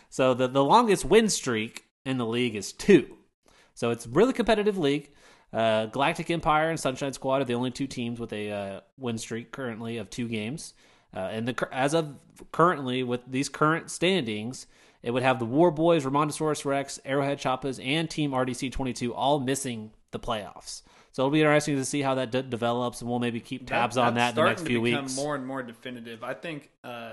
[0.09, 3.17] So the, the longest win streak in the league is two.
[3.75, 5.11] So it's a really competitive league.
[5.55, 9.19] Uh, Galactic Empire and Sunshine Squad are the only two teams with a uh, win
[9.19, 10.75] streak currently of two games.
[11.15, 12.17] Uh, and the as of
[12.51, 14.67] currently, with these current standings,
[15.03, 19.39] it would have the War Boys, Ramondosaurus Rex, Arrowhead Choppas, and Team RDC 22 all
[19.39, 20.83] missing the playoffs.
[21.13, 23.97] So it'll be interesting to see how that de- develops, and we'll maybe keep tabs
[23.97, 25.15] on that in the next few weeks.
[25.15, 26.25] More and more definitive.
[26.25, 27.13] I think uh,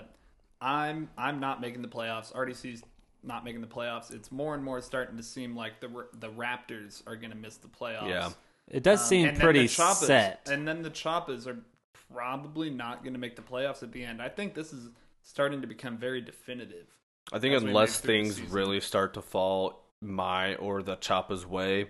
[0.60, 2.34] I'm I'm not making the playoffs.
[2.34, 2.82] RDC's
[3.24, 4.14] not making the playoffs.
[4.14, 7.58] It's more and more starting to seem like the the Raptors are going to miss
[7.58, 8.10] the playoffs.
[8.10, 8.30] Yeah.
[8.68, 10.48] It does Um, seem and pretty the Choppas- set.
[10.50, 11.60] And then the Choppas are
[12.14, 14.22] probably not going to make the playoffs at the end.
[14.22, 14.90] I think this is
[15.24, 16.88] starting to become very definitive.
[17.34, 21.46] I think unless move through the things really start to fall my or the Choppa's
[21.46, 21.90] way,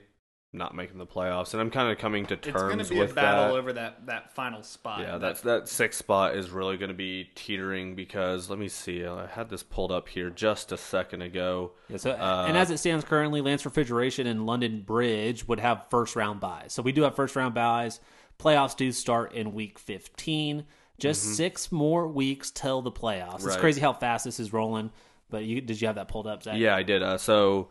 [0.54, 3.14] not making the playoffs, and I'm kind of coming to terms It's gonna be a
[3.14, 3.60] battle that.
[3.60, 5.00] over that that final spot.
[5.00, 8.68] yeah, That- that's that sixth spot is really going to be teetering because let me
[8.68, 11.72] see, I had this pulled up here just a second ago.
[11.88, 15.86] Yeah, so, Uh, and as it stands currently, Lance Refrigeration and London Bridge would have
[15.90, 16.74] first round byes.
[16.74, 18.02] So we do have first round byes.
[18.38, 20.66] Playoffs do start in week 15.
[21.00, 23.36] Just six more weeks till the playoffs.
[23.36, 23.60] It's Mm-hmm.
[23.62, 24.92] Crazy how fast this is rolling.
[25.30, 26.58] But you did you have that pulled up, Zach?
[26.58, 27.02] Yeah, I did.
[27.02, 27.70] Uh, so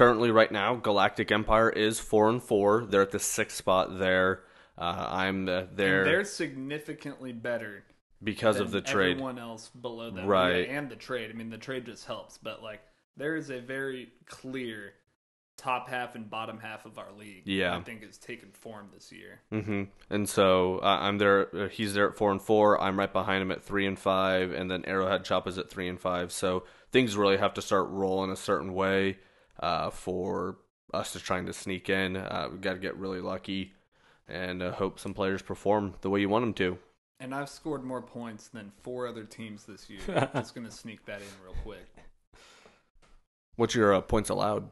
[0.00, 2.86] currently, right now, Galactic Empire is four and four.
[2.86, 4.44] They're at the sixth spot there.
[4.78, 7.84] Uh, I'm the, there they're significantly better
[8.24, 9.10] because than of the trade.
[9.10, 10.66] Everyone else below them, Right.
[10.66, 11.30] Yeah, and the trade.
[11.30, 12.80] I mean, the trade just helps, but like
[13.18, 14.94] there is a very clear
[15.58, 17.42] top half and bottom half of our league.
[17.44, 17.76] Yeah.
[17.76, 19.42] I think is taken form this year.
[19.50, 21.54] hmm And so uh, I'm there.
[21.54, 22.80] Uh, he's there at four and four.
[22.80, 26.00] I'm right behind him at three and five, and then Arrowhead Choppas at three and
[26.00, 26.32] five.
[26.32, 29.18] So things really have to start rolling a certain way
[29.60, 30.58] uh, for
[30.92, 32.16] us to trying to sneak in.
[32.16, 33.72] Uh, we got to get really lucky
[34.28, 36.78] and uh, hope some players perform the way you want them to.
[37.20, 40.00] And I've scored more points than four other teams this year.
[40.34, 41.86] I'm Just gonna sneak that in real quick.
[43.56, 44.70] What's your uh, points allowed?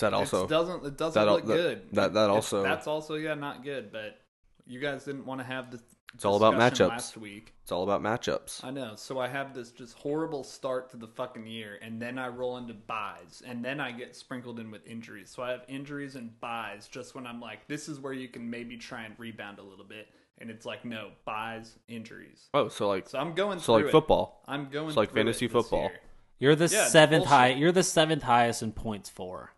[0.00, 1.82] That also it doesn't it doesn't that look that- good.
[1.92, 3.90] that- that It's- also- that's also yeah not good.
[3.90, 4.20] But
[4.66, 5.82] you guys didn't want to have this.
[6.16, 6.88] It's all about matchups.
[6.88, 8.64] Last week, it's all about matchups?
[8.64, 8.94] I know.
[8.96, 12.56] So I have this just horrible start to the fucking year, and then I roll
[12.56, 15.30] into byes, and then I get sprinkled in with injuries.
[15.30, 18.48] So I have injuries and byes just when I'm like, this is where you can
[18.48, 20.08] maybe try and rebound a little bit,
[20.38, 22.48] and it's like, no, byes, injuries.
[22.54, 23.90] Oh, so like So I'm going so like it.
[23.92, 24.42] football.
[24.48, 25.82] I'm going So like through fantasy this football.
[25.90, 26.00] year.
[26.38, 27.28] You're the Yeah, seventh bullshit.
[27.30, 27.48] high.
[27.48, 29.52] You're the seventh highest in points for.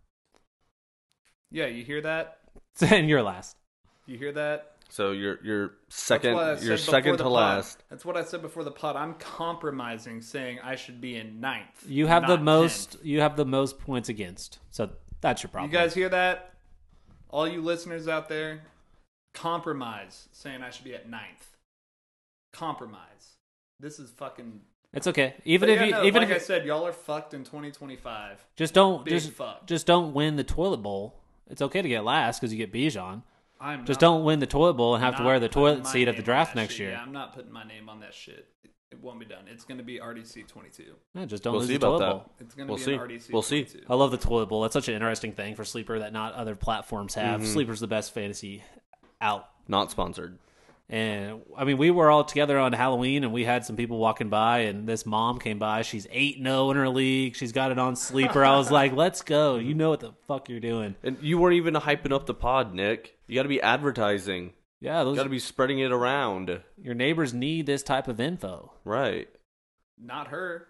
[1.50, 2.38] Yeah, you hear that?
[2.80, 3.56] and you're last.
[4.06, 4.72] You hear that?
[4.90, 6.34] So you're you're second.
[6.34, 7.32] what You're second to the pod.
[7.32, 7.84] last.
[7.90, 8.96] That's what I said before the pod.
[8.96, 11.84] I'm compromising, saying I should be in ninth.
[11.86, 12.98] You have the most.
[12.98, 13.04] 10th.
[13.04, 14.58] You have the most points against.
[14.70, 15.70] So that's your problem.
[15.70, 16.54] You guys hear that?
[17.30, 18.62] All you listeners out there,
[19.34, 21.56] compromise, saying I should be at ninth.
[22.52, 23.36] Compromise.
[23.80, 24.60] This is fucking.
[24.92, 25.34] it's okay.
[25.44, 27.44] Even But if yeah, you, no, even like if I said, y'all are fucked in
[27.44, 28.44] 2025.
[28.56, 29.66] just don't big just fuck.
[29.66, 31.20] just don't win the toilet bowl.
[31.50, 33.22] It's okay to get last because you get Bijan.
[33.60, 36.08] I'm Just not- don't win the toilet bowl and have to wear the toilet seat
[36.08, 36.80] at the draft next shit.
[36.80, 36.90] year.
[36.92, 38.46] Yeah, I'm not putting my name on that shit.
[38.64, 39.44] It, it won't be done.
[39.50, 40.84] It's going to be RDC 22.
[41.14, 42.10] Yeah, just don't We'll lose see the about toilet that.
[42.24, 42.32] bowl.
[42.40, 42.94] It's going to We'll be see.
[42.94, 43.66] an RDC We'll see.
[43.88, 44.62] I love the toilet bowl.
[44.62, 47.40] That's such an interesting thing for Sleeper that not other platforms have.
[47.40, 47.52] Mm-hmm.
[47.52, 48.62] Sleeper's the best fantasy
[49.20, 49.48] out.
[49.66, 50.38] Not sponsored.
[50.90, 54.30] And I mean, we were all together on Halloween, and we had some people walking
[54.30, 55.82] by, and this mom came by.
[55.82, 57.36] She's eight zero in her league.
[57.36, 58.42] She's got it on Sleeper.
[58.42, 59.56] I was like, "Let's go!
[59.56, 62.72] You know what the fuck you're doing." And you weren't even hyping up the pod,
[62.72, 63.17] Nick.
[63.28, 64.52] You got to be advertising.
[64.80, 66.60] Yeah, You those got to be spreading it around.
[66.80, 68.72] your neighbors need this type of info.
[68.84, 69.28] Right.
[70.00, 70.66] Not her.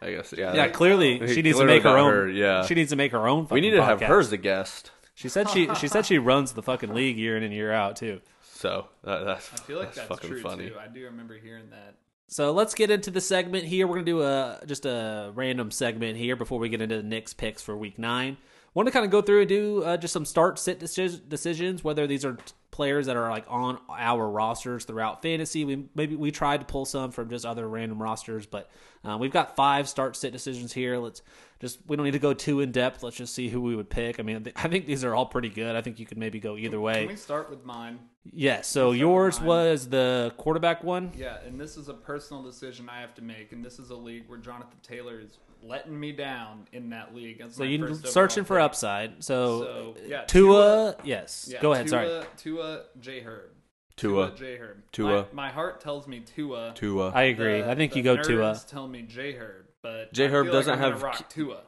[0.00, 0.32] I guess.
[0.36, 0.54] Yeah.
[0.54, 2.12] Yeah, that- clearly He she needs to make her own.
[2.12, 2.64] her, yeah.
[2.64, 3.46] she needs to make her own.
[3.50, 4.06] we need fucking to have podcast.
[4.06, 4.90] her as a guest.
[5.14, 7.96] She said she she said she runs the fucking league year in and year out
[7.96, 8.20] too.
[8.52, 10.68] So that, that's I feel like that's, fucking true funny.
[10.68, 10.76] too.
[10.78, 11.96] I do remember hearing that.
[12.28, 13.88] So let's get into the segment here.
[13.88, 17.34] We're gonna do a just a random segment here before we get into the Nick's
[17.34, 18.36] picks for Week Nine.
[18.74, 21.82] Want to kind of go through and do uh, just some start sit deci- decisions,
[21.82, 25.64] whether these are t- players that are like on our rosters throughout fantasy.
[25.64, 28.70] We maybe we tried to pull some from just other random rosters, but
[29.04, 30.98] uh, we've got five start sit decisions here.
[30.98, 31.22] Let's
[31.60, 33.02] just we don't need to go too in depth.
[33.02, 34.20] Let's just see who we would pick.
[34.20, 35.74] I mean, th- I think these are all pretty good.
[35.74, 37.00] I think you could maybe go either way.
[37.00, 37.98] Can we start with mine?
[38.30, 38.60] Yeah.
[38.60, 41.10] So yours was the quarterback one.
[41.16, 43.96] Yeah, and this is a personal decision I have to make, and this is a
[43.96, 47.38] league where Jonathan Taylor is letting me down in that league.
[47.38, 48.64] That's So you're searching for pick.
[48.64, 49.24] upside.
[49.24, 51.48] So, So, uh, yeah, Tua, yes.
[51.52, 51.86] Yeah, Go ahead.
[51.88, 52.26] Tua, Sorry.
[52.36, 53.50] Tua, J Herb.
[53.96, 54.30] Tua.
[54.36, 54.82] J Herb.
[54.92, 55.26] Tua.
[55.32, 56.72] My, my heart tells me Tua.
[56.74, 57.10] Tua.
[57.10, 57.60] I agree.
[57.62, 58.60] The- I think you go nerds Tua.
[58.68, 60.26] Tell me J Herb, but J.
[60.26, 61.62] I Herb doesn't I'm have rock Tua.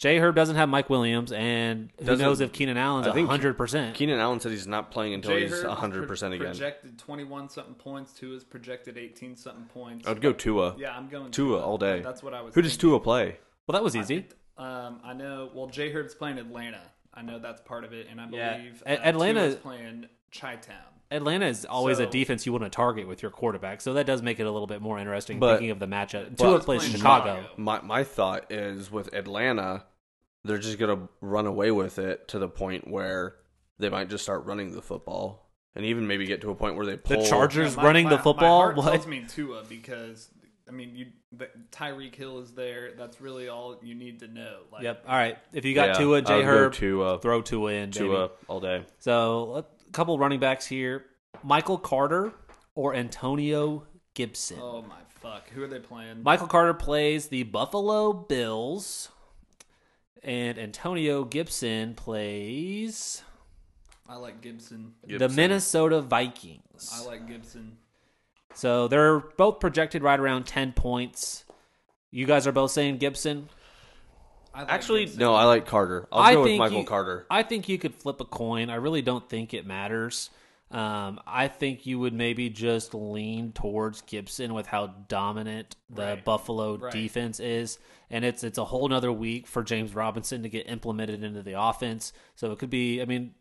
[0.00, 3.28] J Herb doesn't have Mike Williams, and who Doesn't- knows if Keenan Allen's I think
[3.28, 3.92] 100%.
[3.94, 6.46] Keenan Allen said he's not playing until J he's Herb is 100 pro- percent again.
[6.46, 8.14] Projected twenty one something points.
[8.14, 10.08] Tua's projected eighteen something points.
[10.08, 10.74] I'd go Tua.
[10.78, 12.00] Yeah, I'm going Tua all day.
[12.00, 12.54] That's what I was.
[12.54, 12.88] Who does thinking.
[12.90, 13.36] Tua play?
[13.68, 14.26] well, that was easy.
[14.56, 15.50] Um, I know.
[15.54, 16.80] Well, J Herb's playing Atlanta.
[17.12, 18.56] I know that's part of it, and I Yeah.
[18.56, 20.76] believe A- uh, Atlanta- Tua's playing Chi Town.
[21.10, 24.06] Atlanta is always a So- defense you want to target with your quarterback, so that
[24.06, 26.36] does make it a little bit more interesting But- thinking of the matchup.
[26.36, 27.36] but- Tua Tua's plays playing Chicago.
[27.42, 27.54] Chicago.
[27.56, 29.82] My my thought is with Atlanta,
[30.44, 33.36] they're just gonna run away with it to the point where
[33.78, 36.86] they might just start running the football, and even maybe get to a point where
[36.86, 37.22] they pull.
[37.22, 37.28] The.
[37.28, 38.60] Chargers Yeah, my- running my- the My football.
[38.60, 38.90] heart What?
[38.92, 40.30] tells me Tua because
[40.68, 42.92] I mean, you the, Tyreek Hill is there.
[42.96, 44.60] That's really all you need to know.
[44.72, 45.04] Like, Yep.
[45.08, 45.36] All right.
[45.52, 47.90] If you got Yeah, Tua, I J would go Herb, Tua, throw Tua in.
[47.90, 48.04] baby.
[48.06, 48.84] Tua all day.
[48.98, 51.06] So a couple running backs here:
[51.42, 52.32] Michael Carter
[52.76, 54.58] or Antonio Gibson.
[54.60, 55.48] Oh my fuck!
[55.50, 56.22] Who are they playing?
[56.22, 59.08] Michael Carter plays the Buffalo Bills,
[60.22, 63.22] and Antonio Gibson plays
[64.08, 64.94] I like Gibson.
[65.06, 66.90] the Minnesota Vikings.
[66.92, 67.76] I like Gibson.
[68.54, 71.44] so they're both projected right around ten points.
[72.10, 73.48] You guys are both saying Gibson.
[74.52, 75.20] I like Actually, Gibson.
[75.20, 76.08] no, I like Carter.
[76.10, 77.24] I'll I go with Michael you- Carter.
[77.30, 78.68] I think you could flip a coin.
[78.68, 80.30] I really don't think it matters.
[80.70, 86.24] Um, I think you would maybe just lean towards Gibson with how dominant the Right.
[86.24, 86.92] Buffalo Right.
[86.92, 91.24] defense is, and it's it's a whole nother week for James Robinson to get implemented
[91.24, 92.12] into the offense.
[92.36, 93.02] So it could be.
[93.02, 93.34] I mean,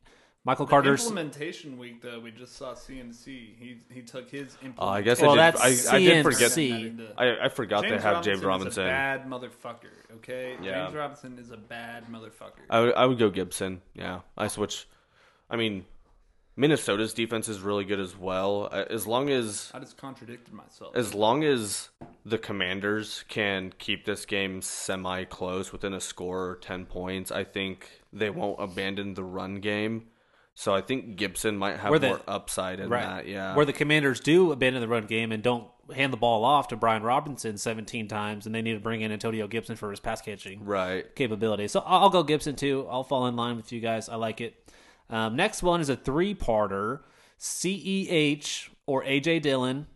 [0.44, 1.02] Michael The Carter's.
[1.04, 2.20] implementation week though.
[2.20, 3.26] We just saw CMC.
[3.60, 4.58] He he took his.
[4.80, 5.60] Oh, I guess Well, I did.
[5.62, 6.50] that's I, I did forget.
[6.50, 7.12] CMC.
[7.16, 8.84] I, I forgot James they have James Robinson Robinson.
[8.84, 10.16] Is a bad motherfucker.
[10.16, 10.86] Okay, Yeah.
[10.86, 12.66] James Robinson is a bad motherfucker.
[12.72, 13.82] I would, I would go Gibson.
[13.94, 14.88] Yeah, I switch.
[15.48, 15.86] I mean,
[16.60, 18.68] Minnesota's defense is really good as well.
[18.70, 20.94] Uh, As long as I just contradicted myself.
[20.94, 21.88] as long as
[22.26, 27.46] the Commanders can keep this game semi close within a score or ten points, I
[27.46, 30.08] think they won't abandon the run game.
[30.54, 33.04] So I think Gibson might have the- more upside in Right.
[33.04, 33.28] that.
[33.28, 36.68] Yeah, Where the Commanders do abandon the run game and don't hand the ball off
[36.68, 40.02] to Brian Robinson 17 times, and they need to bring in Antonio Gibson for his
[40.02, 41.16] pass catching right.
[41.16, 41.70] capability.
[41.70, 42.86] So I'll I'll go Gibson too.
[42.90, 44.10] I'll fall in line with you guys.
[44.10, 44.56] I like it.
[45.10, 47.00] Um, next one is a three-parter:
[47.40, 49.88] Ceh or AJ Dillon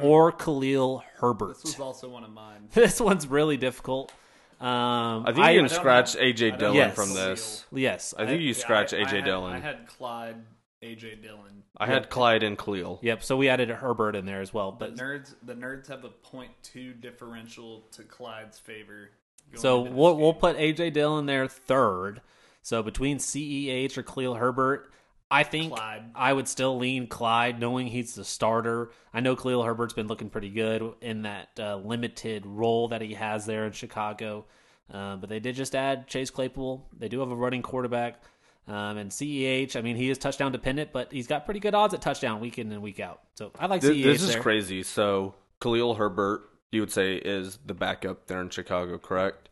[0.00, 1.54] or Khalil Herbert.
[1.62, 2.68] this was also one of mine.
[2.72, 4.12] This one's really difficult.
[4.60, 6.94] Um, I think you can I don't scratch AJ I Dillon Yes.
[6.94, 7.64] from this.
[7.72, 9.52] yes, I think you Yeah, scratch I- I AJ had- Dillon.
[9.54, 10.36] I had Clyde,
[10.84, 11.64] AJ Dillon.
[11.78, 13.00] I had Clyde and Khalil.
[13.02, 13.24] Yep.
[13.24, 14.70] So we added Herbert in there as well.
[14.70, 19.10] The But nerds, the nerds have a point two differential to Clyde's favor.
[19.54, 22.20] So we'll, we'll put AJ Dillon there third.
[22.62, 24.92] So between CEH or Khalil Herbert,
[25.30, 26.10] I think Clyde.
[26.14, 28.90] I would still lean Clyde, knowing he's the starter.
[29.12, 33.14] I know Khalil Herbert's been looking pretty good in that uh, limited role that he
[33.14, 34.44] has there in Chicago.
[34.92, 36.86] Uh, but they did just add Chase Claypool.
[36.98, 38.22] They do have a running quarterback.
[38.68, 41.94] Um, and CEH, I mean, he is touchdown dependent, but he's got pretty good odds
[41.94, 43.20] at touchdown week in and week out.
[43.34, 44.42] So I like Th- CEH this is there.
[44.42, 44.82] crazy.
[44.82, 49.48] So Khalil Herbert, you would say, is the backup there in Chicago, correct?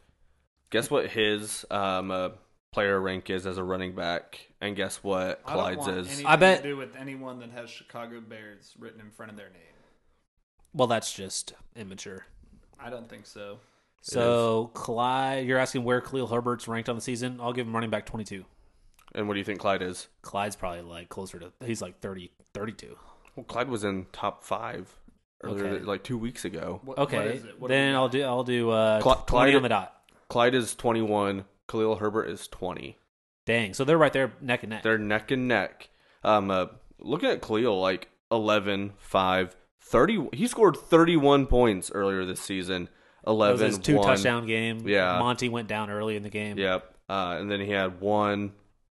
[0.70, 2.28] Guess what his um, uh,
[2.72, 6.24] player rank is as a running back, and guess what I don't Clyde's want is.
[6.24, 9.48] I bet- to do with anyone that has Chicago Bears written in front of their
[9.48, 9.56] name.
[10.72, 12.26] Well, that's just immature.
[12.78, 13.58] I don't think so.
[14.02, 17.38] So Clyde, you're asking where Khalil Herbert's ranked on the season?
[17.40, 18.44] I'll give him running back 22.
[19.14, 20.06] And what do you think Clyde is?
[20.22, 22.96] Clyde's probably like closer to he's like 30, 32.
[23.36, 24.94] Well, Clyde was in top five
[25.42, 25.84] earlier, Okay.
[25.84, 26.80] like two weeks ago.
[26.84, 27.60] What, what Okay, is it?
[27.60, 29.94] What then I'll do I'll do uh, Cl- 20 Clyde- on the dot.
[30.28, 31.44] Clyde is 21.
[31.70, 32.98] Khalil Herbert is 20.
[33.46, 34.82] Dang, so they're right there neck and neck.
[34.82, 35.88] They're neck and neck.
[36.24, 36.66] Um, uh,
[36.98, 40.28] looking at Khalil, like 11, 5, 30.
[40.32, 42.88] He scored 31 points earlier this season.
[43.24, 44.06] That 11, was his two 1.
[44.06, 44.86] touchdown game.
[44.86, 45.18] Yeah.
[45.18, 46.58] Monty went down early in the game.
[46.58, 46.94] Yep.
[47.08, 48.52] Uh, and then he had 1,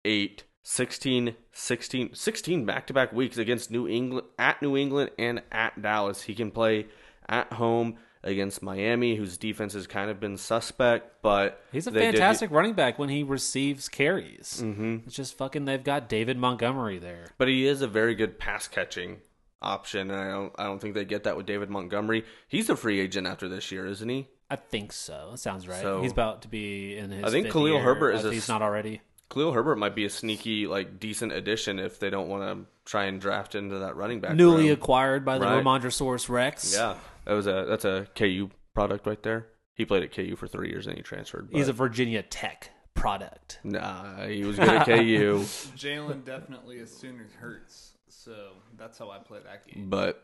[0.05, 6.23] 8, 16, 16, 16 back-to-back weeks against New England, at New England and at Dallas.
[6.23, 6.87] He can play
[7.27, 11.99] at home against Miami, whose defense has kind of been suspect, but He's a they
[12.01, 14.61] did- fantastic running back when he receives carries.
[14.63, 15.05] Mhm.
[15.05, 15.65] It's just fucking.
[15.65, 17.27] They've got David Montgomery there.
[17.37, 19.17] But he is a very good pass catching
[19.61, 22.25] option, and I don't I don't think they get that with David Montgomery.
[22.47, 24.27] He's a free agent after this year, isn't he?
[24.49, 25.29] I think so.
[25.31, 25.81] That sounds right.
[25.81, 27.23] So- he's about to be in his.
[27.23, 29.01] I think Khalil year, Herbert is a he's not already.
[29.29, 33.05] Khalil Herbert might be a sneaky, like decent addition if they don't want to try
[33.05, 34.35] and draft into that running back.
[34.35, 34.73] Newly room.
[34.73, 35.63] acquired by the Right.
[35.63, 36.75] Ramondrosaurus Rex.
[36.75, 39.47] Yeah, that was a that's a KU product right there.
[39.75, 41.49] He played at KU for three years and he transferred.
[41.51, 43.59] He's a Virginia Tech product.
[43.63, 44.25] nah.
[44.27, 45.39] He was good at KU,
[45.75, 49.89] Jalen definitely as soon as hurts, so that's how I play that game.
[49.89, 50.23] but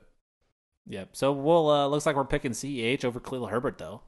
[0.88, 1.10] Yep.
[1.14, 4.02] So we'll uh, looks like we're picking CEH over Khalil Herbert though.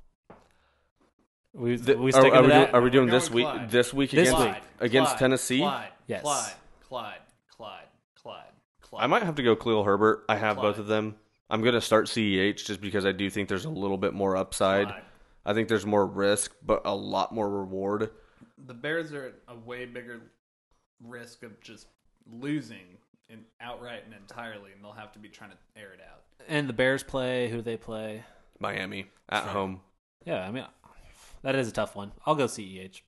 [1.54, 2.66] We th- we are, are we that?
[2.66, 3.44] doing, are we doing this week?
[3.46, 3.70] Clyde.
[3.70, 4.56] This week against week.
[4.80, 5.60] against Clyde, Tennessee?
[5.60, 6.22] Clyde, Yes.
[6.22, 6.54] Clyde,
[6.88, 7.18] Clyde,
[7.58, 7.84] Clyde,
[8.16, 8.44] Clyde,
[8.82, 9.04] Clyde.
[9.04, 10.24] I might have to go Khalil Herbert.
[10.30, 11.16] I have both of them.
[11.52, 14.38] I'm going to start CEH just because I do think there's a little bit more
[14.38, 14.88] upside.
[14.88, 15.02] Clyde.
[15.46, 18.10] I think there's more risk, but a lot more reward.
[18.66, 20.22] The Bears are at a way bigger
[21.04, 21.88] risk of just
[22.32, 22.98] losing
[23.30, 26.22] in outright and entirely, and they'll have to be trying to air it out.
[26.48, 27.50] and the Bears play.
[27.50, 28.24] Who do they play?
[28.60, 29.82] Miami at home.
[30.26, 30.66] Yeah, I mean
[31.42, 32.12] that is a tough one.
[32.26, 33.02] I'll go CEH.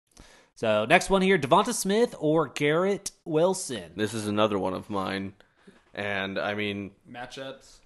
[0.56, 3.92] So next one here: Devonta Smith or Garrett Wilson.
[3.96, 5.34] This is another one of mine.
[5.94, 7.78] And I mean, Matchups.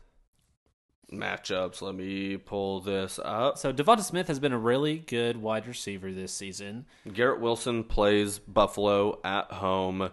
[1.12, 1.82] Matchups.
[1.82, 3.58] Let me pull this up.
[3.58, 6.86] So Devonta Smith has been a really good wide receiver this season.
[7.12, 10.10] Garrett Wilson plays Buffalo at home,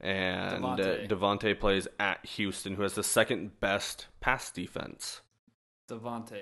[0.00, 0.76] and uh.
[0.76, 5.20] DeVonta plays at Houston, who has the second best pass defense.
[5.88, 6.40] DeVonta.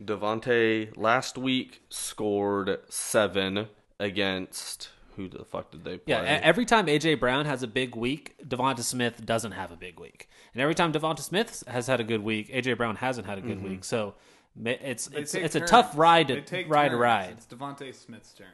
[0.00, 6.14] DeVonta last week scored seven against who the fuck did they play?
[6.14, 9.98] Yeah, every time AJ Brown has a big week, Devonta Smith doesn't have a big
[9.98, 13.38] week, and every time Devonta Smith has had a good week, AJ Brown hasn't had
[13.38, 13.82] a good week.
[13.84, 14.14] So
[14.64, 17.00] it's They it's take it's a tough ride to take ride to turns.
[17.00, 17.30] ride.
[17.38, 18.46] It's DeVonta Smith's turn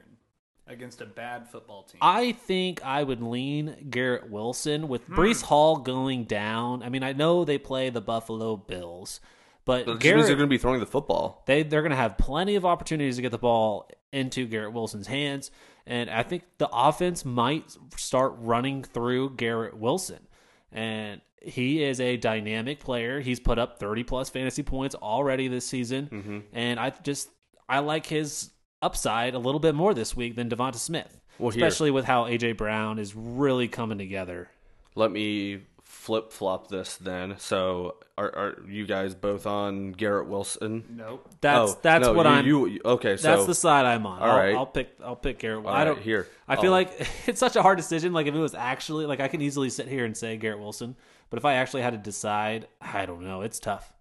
[0.67, 1.99] against a bad football team.
[2.01, 5.15] I think I would lean Garrett Wilson with Hmm.
[5.19, 6.83] Breece Hall going down.
[6.83, 9.21] I mean, I know they play the Buffalo Bills,
[9.65, 11.43] but That just means they're going to be throwing the football.
[11.47, 15.07] they they're going to have plenty of opportunities to get the ball into Garrett Wilson's
[15.07, 15.51] hands,
[15.87, 20.27] and I think the offense might start running through Garrett Wilson,
[20.71, 23.21] and he is a dynamic player.
[23.21, 26.39] He's put up thirty plus fantasy points already this season, Mm-hmm.
[26.53, 27.29] and I just
[27.69, 31.65] I like his upside a little bit more this week than Devonta Smith, Well, here.
[31.65, 34.49] especially with how AJ Brown is really coming together.
[34.95, 35.61] Let me
[36.03, 37.37] flip flop this then.
[37.39, 40.85] So, are, are you guys both on Garrett Wilson?
[40.97, 41.29] nope.
[41.41, 42.47] That's Oh, that's no, what you- I'm.
[42.47, 44.21] You, okay, so That's the side I'm on.
[44.21, 44.55] all I'll, right.
[44.55, 44.91] I'll pick.
[45.05, 45.65] I'll pick Garrett.
[45.65, 46.27] All I don't right, here.
[46.49, 46.75] I feel Oh.
[46.75, 46.91] like
[47.29, 48.13] it's such a hard decision.
[48.13, 50.97] Like if it was actually like I can easily sit here and say Garrett Wilson,
[51.31, 53.43] but if I actually had to decide, I don't know.
[53.43, 53.93] It's tough.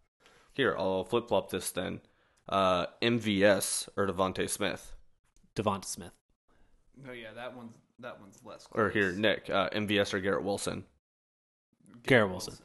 [0.54, 2.02] here I'll flip flop this then.
[2.50, 4.94] Uh, MVS or DeVonta Smith,
[5.56, 6.12] Devonta Smith.
[7.06, 8.68] No, yeah, that one's that one's less.
[8.72, 10.84] or here Nick, uh, MVS or Garrett Wilson.
[12.06, 12.56] Garrett Wilson.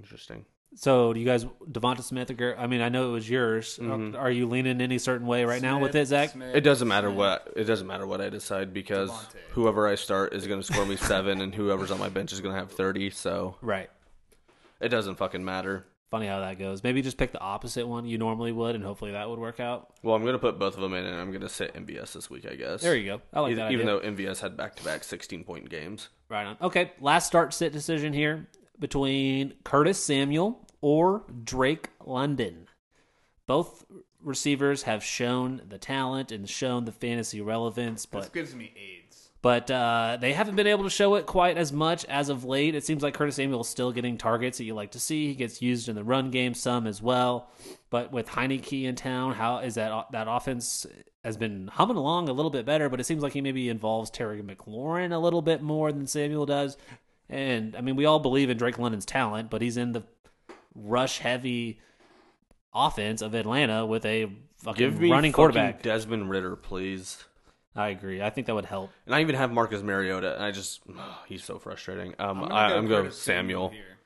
[0.00, 0.44] Interesting.
[0.76, 2.58] So do you guys Devonta Smith or Garrett?
[2.58, 3.78] I mean, I know it was yours.
[3.80, 4.16] Mhm.
[4.18, 6.30] Are you leaning any certain way right now with it, Zach?
[6.30, 7.16] Smith, It doesn't matter Smith.
[7.16, 9.36] what it doesn't matter what I decide because DeVonta.
[9.52, 12.40] whoever I start is going to score me seven, and whoever's on my bench is
[12.40, 13.10] going to have thirty.
[13.10, 13.88] So Right.
[14.80, 15.86] it doesn't fucking matter.
[16.10, 16.82] Funny how that goes.
[16.82, 19.92] Maybe just pick the opposite one you normally would, and hopefully that would work out.
[20.02, 22.12] Well, I'm going to put both of them in, and I'm going to sit MVS
[22.12, 22.82] this week, I guess.
[22.82, 23.22] There you go.
[23.32, 24.00] I like even, that even idea.
[24.00, 26.08] though MVS had back to back 16 point games.
[26.34, 26.56] Right on.
[26.60, 28.48] Okay, last start sit decision here
[28.80, 32.66] between Curtis Samuel or Drake London.
[33.46, 33.84] Both
[34.20, 39.03] receivers have shown the talent and shown the fantasy relevance, This but gives me AIDS.
[39.44, 42.74] But uh, they haven't been able to show it quite as much as of late.
[42.74, 45.26] It seems like Curtis Samuel is still getting targets that you like to see.
[45.26, 47.50] He gets used in the run game some as well.
[47.90, 50.86] But with Heinicke in town, how is that that offense
[51.22, 52.88] has been humming along a little bit better?
[52.88, 56.46] But it seems like he maybe involves Terry McLaurin a little bit more than Samuel
[56.46, 56.78] does.
[57.28, 60.04] And I mean, we all believe in Drake London's talent, but he's in the
[60.74, 61.80] rush heavy
[62.72, 65.82] offense of Atlanta with a fucking Give me running quarterback.
[65.82, 67.22] Desmond Ridder, please.
[67.76, 68.22] I agree.
[68.22, 68.90] I think that would help.
[69.06, 70.80] And I even have Marcus Mariota, and I just
[71.26, 72.14] he's so frustrating.
[72.18, 73.68] Um, gonna I, go I'm going Curtis Samuel.
[73.70, 73.98] here.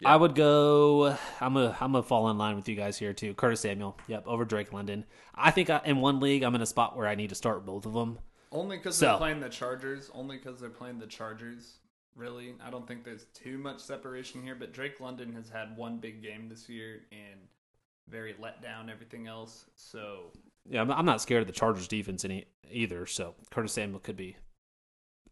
[0.00, 0.12] Yeah.
[0.12, 1.16] I would go.
[1.40, 1.76] I'm a.
[1.80, 3.34] I'm gonna fall in line with you guys here too.
[3.34, 3.98] Curtis Samuel.
[4.06, 5.04] Yep, over Drake London.
[5.34, 7.66] I think I, in one league I'm in a spot where I need to start
[7.66, 8.18] both of them.
[8.52, 10.10] Only because So- they're playing the Chargers.
[10.14, 11.78] Only because they're playing the Chargers.
[12.14, 14.54] Really, I don't think there's too much separation here.
[14.54, 17.40] But Drake London has had one big game this year and
[18.08, 19.66] very let down everything else.
[19.74, 20.30] So
[20.70, 23.06] Yeah, I'm, not scared of the Chargers defense any either.
[23.06, 24.36] So Curtis Samuel could be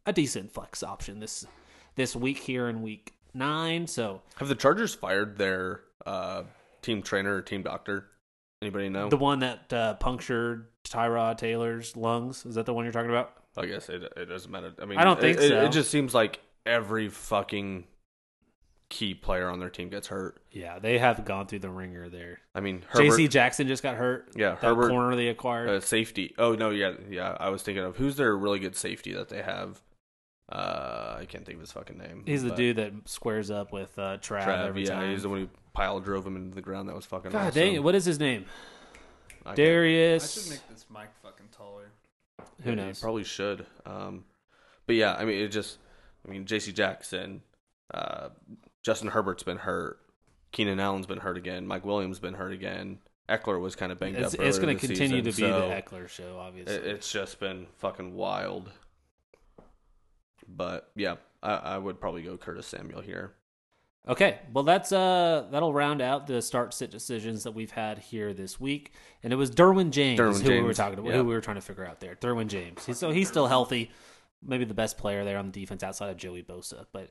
[0.07, 1.47] a decent flex option this
[1.97, 3.87] this week here in week nine.
[3.87, 6.45] So Have the Chargers fired their uh,
[6.83, 8.09] team trainer or team doctor?
[8.63, 9.11] Anybody know?
[9.11, 13.35] the one that uh, punctured Tyrod Taylor's lungs is that the one you're talking about?
[13.59, 14.73] I guess it, it doesn't matter.
[14.81, 15.65] I mean, I don't think it, it- so.
[15.65, 17.85] It just seems like every fucking
[18.89, 20.41] key player on their team gets hurt.
[20.51, 22.39] Yeah, they have gone through the ringer there.
[22.55, 23.29] I mean, J.C.
[23.29, 24.29] Jackson just got hurt.
[24.37, 25.69] Yeah, that Herbert- corner they acquired.
[25.69, 26.35] uh, safety.
[26.39, 27.37] Oh no, yeah, yeah.
[27.41, 29.83] I was thinking of who's their really good safety that they have.
[30.49, 32.23] Uh, I can't think of his fucking name.
[32.25, 35.11] He's the dude that squares up with uh, Trav, Trav, every yeah, time.
[35.11, 36.89] he's the one who pile drove him into the ground.
[36.89, 37.61] That was fucking God awesome.
[37.61, 37.83] dang it!
[37.83, 38.45] What is his name?
[39.45, 40.39] I Darius.
[40.39, 41.91] I should make this mic fucking taller.
[42.63, 42.99] Who Yeah, knows?
[42.99, 43.67] You probably should.
[43.85, 44.25] Um,
[44.87, 45.79] but yeah, I mean, it just,
[46.27, 46.73] I mean, J.C.
[46.73, 47.43] Jackson,
[47.93, 48.29] uh,
[48.87, 49.99] Justin Herbert's been hurt.
[50.53, 51.67] Keenan Allen's been hurt again.
[51.67, 53.01] Mike Williams been hurt again.
[53.29, 54.41] Ekeler was kind of banged It's, up.
[54.41, 56.77] it's going to continue to be so the Ekeler show, obviously.
[56.77, 58.71] It, it's just been fucking wild.
[60.47, 63.33] But yeah, I, I would probably go Curtis Samuel here.
[64.07, 68.33] Okay, well that's uh that'll round out the start sit decisions that we've had here
[68.33, 68.93] this week,
[69.25, 71.17] and it was Derwin James Derwin who we were talking about, yeah.
[71.17, 72.15] who we were trying to figure out there.
[72.15, 73.91] Derwin James, he's, so he's still healthy,
[74.41, 76.87] maybe the best player there on the defense outside of Joey Bosa.
[76.93, 77.09] But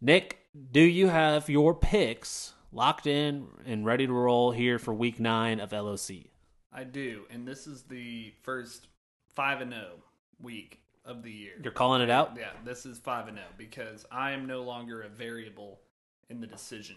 [0.00, 0.38] Nick,
[0.72, 5.58] do you have your picks locked in and ready to roll here for Week Nine
[5.58, 6.26] of LOC?
[6.72, 8.88] I do, and this is the first
[9.34, 9.92] five and zero
[10.40, 11.54] week of the year.
[11.62, 12.36] You're calling it out.
[12.38, 15.80] Yeah, this is five and zero because I am no longer a variable
[16.28, 16.96] in the decision.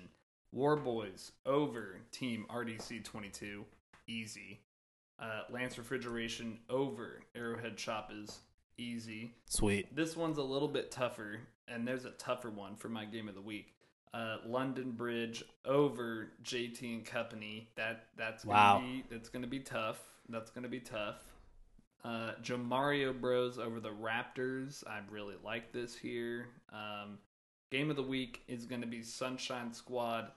[0.51, 3.63] War Boys over Team RDC twenty two,
[4.07, 4.59] easy.
[5.17, 8.39] Uh, Lance Refrigeration over Arrowhead Choppas,
[8.77, 9.33] easy.
[9.45, 9.95] Sweet.
[9.95, 11.39] This one's a little bit tougher,
[11.71, 13.73] and there's a tougher one for my game of the week.
[14.13, 17.69] Uh, London Bridge over JT and Company.
[17.75, 18.79] That that's gonna Wow.
[18.81, 19.99] be that's gonna be tough.
[20.29, 21.23] That's gonna be tough.
[22.03, 24.87] Uh, Jamario Bros over the Raptors.
[24.87, 26.47] I really like this here.
[26.71, 27.19] Um,
[27.71, 30.31] game of the week is gonna be Sunshine Squad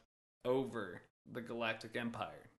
[0.44, 1.00] over
[1.32, 2.50] the Galactic Empire.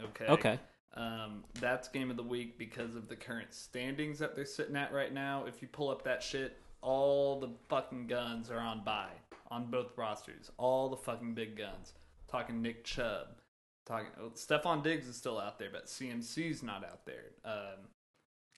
[0.00, 0.26] Okay.
[0.26, 0.58] Okay.
[0.94, 4.92] Um, that's game of the week because of the current standings that they're sitting at
[4.92, 5.44] right now.
[5.46, 9.14] If you pull up that shit, all the fucking guns are on bye
[9.50, 10.50] on both rosters.
[10.58, 11.94] All the fucking big guns.
[12.28, 13.28] Talking Nick Chubb.
[13.86, 17.32] Talking oh, Stefon Diggs is still out there, but CMC's not out there.
[17.44, 17.88] Um,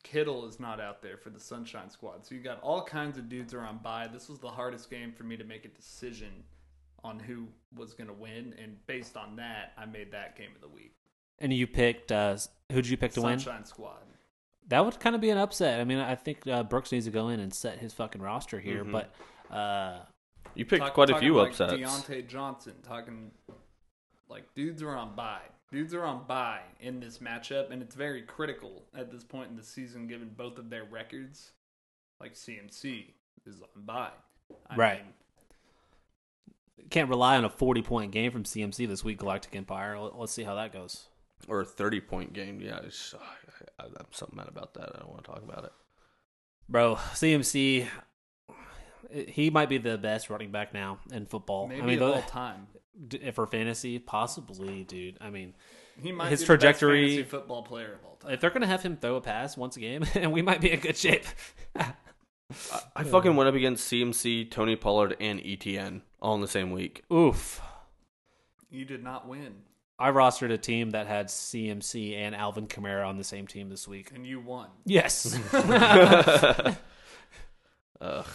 [0.02, 2.24] Kittle is not out there for the Sunshine Squad.
[2.24, 4.08] So you got all kinds of dudes are on bye.
[4.12, 6.44] This was the hardest game for me to make a decision
[7.02, 7.46] on who
[7.76, 10.94] was going to win, and based on that, I made that game of the week.
[11.38, 12.36] And you picked uh
[12.70, 13.38] who did you pick to win?
[13.38, 14.02] Sunshine Squad.
[14.68, 15.80] That would kind of be an upset.
[15.80, 18.58] I mean, I think uh, Brooks needs to go in and set his fucking roster
[18.58, 18.92] here, Mhm.
[18.92, 20.00] but uh
[20.54, 21.72] You picked Talk- quite a talking few like upsets.
[21.74, 23.30] Diontae Johnson talking
[24.28, 25.42] like dudes are on bye.
[25.70, 29.56] Dudes are on bye in this matchup, and it's very critical at this point in
[29.56, 31.52] the season, given both of their records.
[32.20, 33.14] Like CMC
[33.44, 34.10] is on bye,
[34.70, 35.04] I Right.
[35.04, 35.14] mean,
[36.90, 39.98] can't rely on a 40 point game from CMC this week, Galactic Empire.
[39.98, 41.08] Let- Let's see how that goes.
[41.48, 42.60] or a 30 point game.
[42.60, 43.45] Yeah, it's, I, I,
[43.78, 44.90] I'm so mad about that.
[44.94, 45.72] I don't want to talk about it.
[46.68, 47.86] Bro, CMC,
[49.28, 51.68] he might be the best running back now in football.
[51.68, 52.66] maybe I mean, of the- all time.
[53.08, 55.18] d- for fantasy, possibly, dude.
[55.20, 55.54] I mean,
[56.02, 58.32] He might his be trajectory- the best fantasy football player of all time.
[58.32, 60.60] if they're going to have him throw a pass once a game, and we might
[60.60, 61.24] be in good shape.
[61.76, 61.92] I,
[62.94, 67.02] I fucking went up against CMC, Tony Pollard, and ETN all in the same week.
[67.12, 67.60] Oof.
[68.70, 69.62] You did not win,
[69.98, 73.88] I rostered a team that had CMC and Alvin Kamara on the same team this
[73.88, 74.10] week.
[74.14, 74.68] and you won.
[74.84, 75.38] Yes.
[78.00, 78.26] Ugh,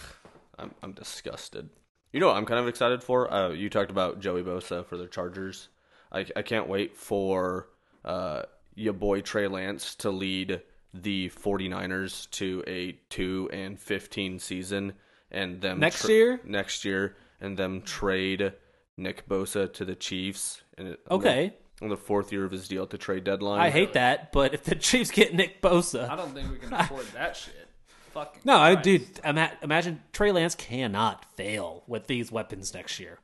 [0.58, 1.68] I'm I'm disgusted.
[2.12, 3.32] You know what I'm kind of excited for?
[3.32, 5.68] Uh, you talked about Joey Bosa for the Chargers.
[6.10, 7.68] I I can't wait for
[8.04, 8.42] uh
[8.74, 10.62] your boy Trey Lance to lead
[10.94, 14.92] the 49ers to a 2 and 15 season
[15.30, 16.40] and them Next year?
[16.44, 18.52] next year and them trade
[18.96, 21.54] Nick Bosa to the Chiefs and it, okay.
[21.80, 23.60] on the fourth year of his deal at the trade deadline.
[23.60, 26.72] I hate that, but if the Chiefs get Nick Bosa, I don't think we can
[26.72, 27.68] afford that shit.
[28.12, 28.84] Fucking No, I, Christ.
[28.84, 33.18] dude, ima- imagine Trey Lance cannot fail with these weapons next year.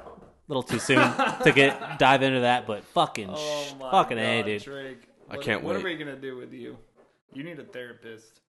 [0.00, 0.04] A
[0.48, 0.98] little too soon
[1.44, 4.62] to get dive into that, but fucking, Oh sh- my fucking God, a, dude.
[4.62, 5.02] Drake.
[5.30, 5.66] I can't wait.
[5.68, 5.80] What wait.
[5.84, 6.76] are we gonna do with you?
[7.32, 8.40] You need a therapist.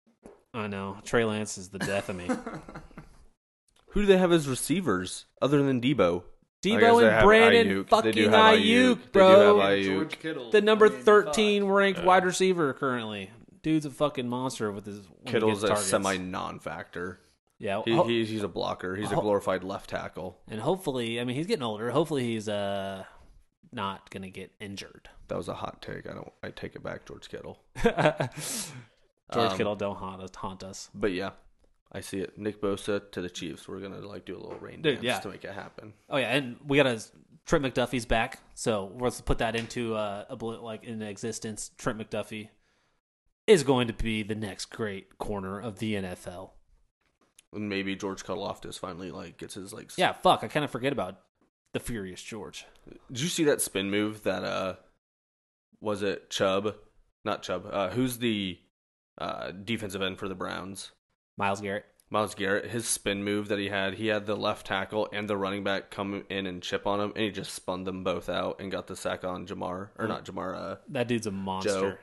[0.54, 2.28] I know Trey Lance is the death of me.
[3.88, 6.22] Who do they have as receivers other than Deebo?
[6.64, 7.88] I guess Deebo and Brandon Aiyuk.
[7.88, 9.54] Fucking Aiyuk, bro.
[9.56, 10.10] do Aiyuk.
[10.20, 10.50] Kittle.
[10.50, 11.70] the number I mean, thirteen fuck.
[11.72, 13.30] ranked wide receiver currently.
[13.62, 17.20] Dude's a fucking monster with his Kittle's a semi non-factor.
[17.58, 18.96] Yeah, He, ho- he's, he's a blocker.
[18.96, 20.36] He's a glorified left tackle.
[20.48, 21.90] and hopefully, I mean, he's getting older.
[21.92, 23.04] Hopefully, he's uh
[23.72, 25.08] not gonna get injured.
[25.28, 26.08] That was a hot take.
[26.08, 26.32] I don't.
[26.42, 27.58] I take it back, George Kittle.
[29.32, 30.30] George Um, Kittle don't haunt us.
[30.36, 30.90] Haunt us.
[30.94, 31.30] But yeah,
[31.92, 32.38] I see it.
[32.38, 33.68] Nick Bosa to the Chiefs.
[33.68, 35.20] We're gonna like do a little rain Dude, dance yeah.
[35.20, 35.92] to make it happen.
[36.08, 37.02] Oh yeah, and we got a
[37.44, 41.70] Trent McDuffie's back, so let's put that into uh, a like in existence.
[41.76, 42.48] Trent McDuffie
[43.46, 46.50] is going to be the next great corner of the NFL.
[47.52, 49.90] And maybe George Karlaftis finally like gets his like.
[49.98, 51.20] Yeah, fuck, I kind of forget about
[51.74, 52.64] the Furious George.
[53.10, 54.76] Did you see that spin move that uh
[55.80, 56.76] was it Chubb?
[57.24, 57.68] Not Chubb.
[57.70, 58.58] Uh who's the
[59.18, 60.92] uh defensive end for the Browns?
[61.36, 61.84] Myles Garrett.
[62.10, 65.36] Myles Garrett, his spin move that he had, he had the left tackle and the
[65.36, 68.60] running back come in and chip on him, and he just spun them both out
[68.60, 71.98] and got the sack on Ja'Marr or not Ja'Marr, uh, That dude's a monster.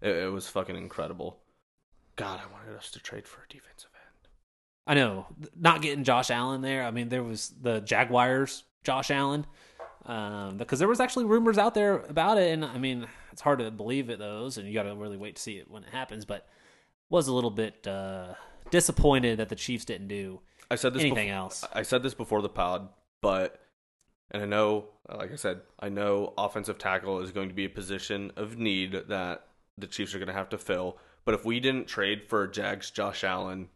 [0.00, 1.38] It, it was fucking incredible.
[2.16, 4.28] God, I wanted us to trade for a defensive end.
[4.84, 5.26] I know.
[5.56, 6.82] Not getting Josh Allen there.
[6.82, 9.46] I mean, there was the Jaguars, Josh Allen,
[10.06, 13.60] um, because there was actually rumors out there about it, and I mean, it's hard
[13.60, 15.90] to believe it those, and you got to really wait to see it when it
[15.90, 16.24] happens.
[16.24, 16.48] But
[17.08, 18.34] was a little bit uh,
[18.70, 20.40] disappointed that the Chiefs didn't do
[20.70, 21.64] I said this anything befo- else.
[21.72, 22.88] I said this before the pod,
[23.20, 23.60] but
[24.30, 27.70] and I know, like I said, I know offensive tackle is going to be a
[27.70, 29.44] position of need that
[29.76, 30.96] the Chiefs are going to have to fill.
[31.26, 33.68] But if we didn't trade for Jags Josh Allen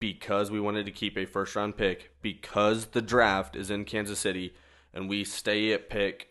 [0.00, 4.18] because we wanted to keep a first round pick, because the draft is in Kansas
[4.18, 4.52] City,
[4.92, 6.30] and we stay at pick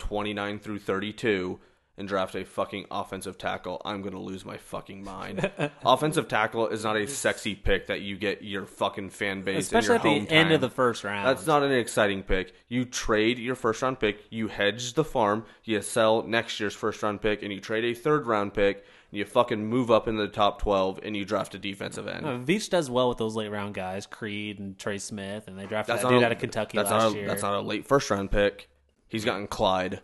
[0.00, 1.58] 29 through 32
[1.98, 5.50] and draft a fucking offensive tackle, I'm going to lose my fucking mind.
[5.84, 9.96] offensive tackle is not a sexy pick that you get your fucking fan base Especially
[9.96, 11.26] at the end of the first round.
[11.26, 12.54] That's not an exciting pick.
[12.68, 17.02] You trade your first round pick, you hedge the farm, you sell next year's first
[17.02, 20.16] round pick, and you trade a third round pick, and you fucking move up in
[20.16, 22.26] the top 12 and you draft a defensive end.
[22.26, 25.66] Uh, Veach does well with those late round guys, Creed and Trey Smith, and they
[25.66, 27.26] drafted That's that dude a- out of Kentucky that's last a, year.
[27.26, 28.68] That's not a late first round pick.
[29.08, 30.00] He's gotten Clyde.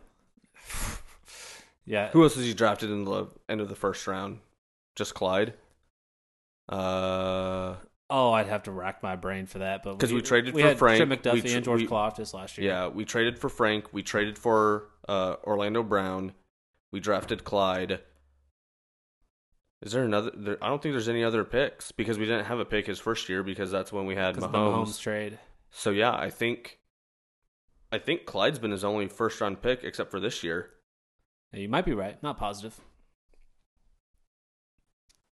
[1.85, 4.39] Yeah, Who else has he drafted in the end of the first round?
[4.95, 5.55] Just Clyde?
[6.68, 7.76] Uh,
[8.14, 10.68] Oh, I'd have to rack my brain for that, but because we traded we for
[10.68, 12.68] had Frank, Trent we McDuffie tr- and George we- Karlaftis last year.
[12.70, 13.87] yeah, we traded for Frank.
[13.93, 16.33] We traded for uh, Orlando Brown.
[16.93, 18.01] We drafted Clyde.
[19.80, 20.30] Is there another?
[20.37, 22.99] There, I don't think there's any other picks because we didn't have a pick his
[22.99, 24.41] first year because that's when we had Mahomes.
[24.41, 25.39] the Mahomes trade.
[25.70, 26.80] So yeah, I think,
[27.91, 30.68] I think Clyde's been his only first round pick except for this year.
[31.53, 32.20] You might be right.
[32.22, 32.80] Not positive.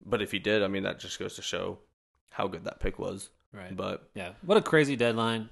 [0.06, 1.80] But if he did, I mean that just goes to show
[2.30, 3.30] how good that pick was.
[3.52, 3.76] Right.
[3.76, 4.32] But Yeah.
[4.46, 5.50] What a crazy deadline.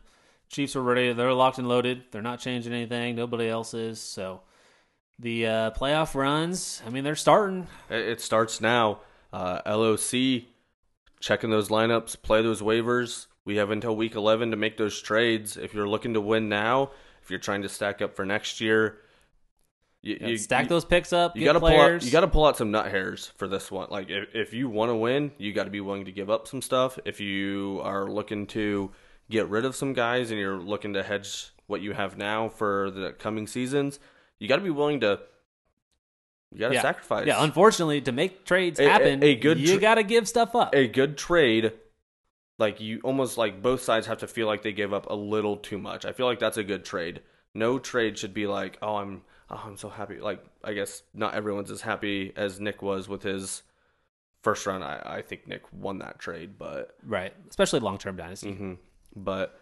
[0.49, 1.13] Chiefs are ready.
[1.13, 2.03] They're locked and loaded.
[2.11, 3.15] They're not changing anything.
[3.15, 3.99] Nobody else is.
[3.99, 4.41] So
[5.19, 7.67] the uh, playoff runs, I mean, they're starting.
[7.89, 8.99] it, it starts now.
[9.31, 10.43] Uh, LOC
[11.19, 13.27] checking those lineups, play those waivers.
[13.45, 15.57] We have until week 11 to make those trades.
[15.57, 16.91] If you're looking to win now,
[17.21, 18.99] if you're trying to stack up for next year,
[20.03, 21.35] you, Yeah, you- stack you- those picks up.
[21.35, 22.03] You gotta pull out.
[22.03, 23.87] You gotta pull out some nut hairs for this one.
[23.89, 26.47] Like if if you want to win, you got to be willing to give up
[26.47, 26.99] some stuff.
[27.05, 28.91] If you are looking to
[29.31, 32.91] get rid of some guys and you're looking to hedge what you have now for
[32.91, 33.99] the coming seasons,
[34.39, 35.19] you got to be willing to.
[36.51, 36.81] You got to yeah.
[36.81, 37.25] sacrifice.
[37.25, 40.53] Yeah, unfortunately, to make trades A- a- happen, a good you got to give stuff
[40.55, 40.75] up.
[40.75, 41.71] a good trade.
[42.59, 45.57] Like you almost like both sides have to feel like they gave up a little
[45.57, 46.05] too much.
[46.05, 47.21] I feel like that's a good trade.
[47.55, 49.23] No trade should be like, oh, I'm,
[49.53, 50.19] oh, I'm so happy.
[50.19, 53.63] Like I guess not everyone's as happy as Nick was with his
[54.41, 54.83] first round.
[54.83, 57.33] I, I think Nick won that trade, but right.
[57.49, 58.53] Especially long term dynasty.
[58.53, 58.73] hmm
[59.15, 59.59] but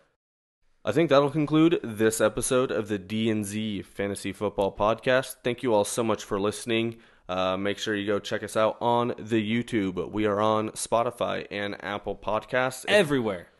[0.85, 5.35] I think that'll conclude this episode of the DNZ Fantasy Football Podcast.
[5.43, 6.97] Thank you all so much for listening.
[7.29, 10.09] Uh, make sure you go check us out on the YouTube.
[10.11, 12.85] We are on Spotify and Apple Podcasts.
[12.87, 13.50] Everywhere.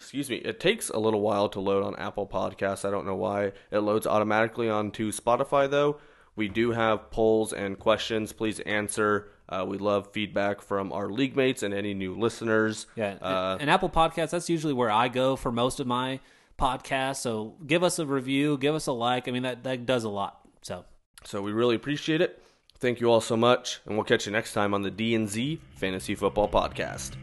[0.00, 0.36] Excuse me.
[0.36, 2.88] It takes a little while to load on Apple Podcasts.
[2.88, 3.52] I don't know why.
[3.70, 5.98] It loads automatically onto Spotify though.
[6.36, 8.32] We do have polls and questions.
[8.32, 9.28] Please answer.
[9.48, 12.86] Uh, we love feedback from our league mates and any new listeners.
[12.96, 13.16] Yeah.
[13.20, 16.20] Uh, and Apple Podcasts, that's usually where I go for most of my
[16.58, 17.16] podcasts.
[17.16, 19.28] So give us a review, give us a like.
[19.28, 20.40] I mean, that, that does a lot.
[20.62, 20.86] So
[21.24, 22.42] So we really appreciate it.
[22.78, 26.14] Thank you all so much, and we'll catch you next time on the DNZ Fantasy
[26.14, 27.16] Football Podcast.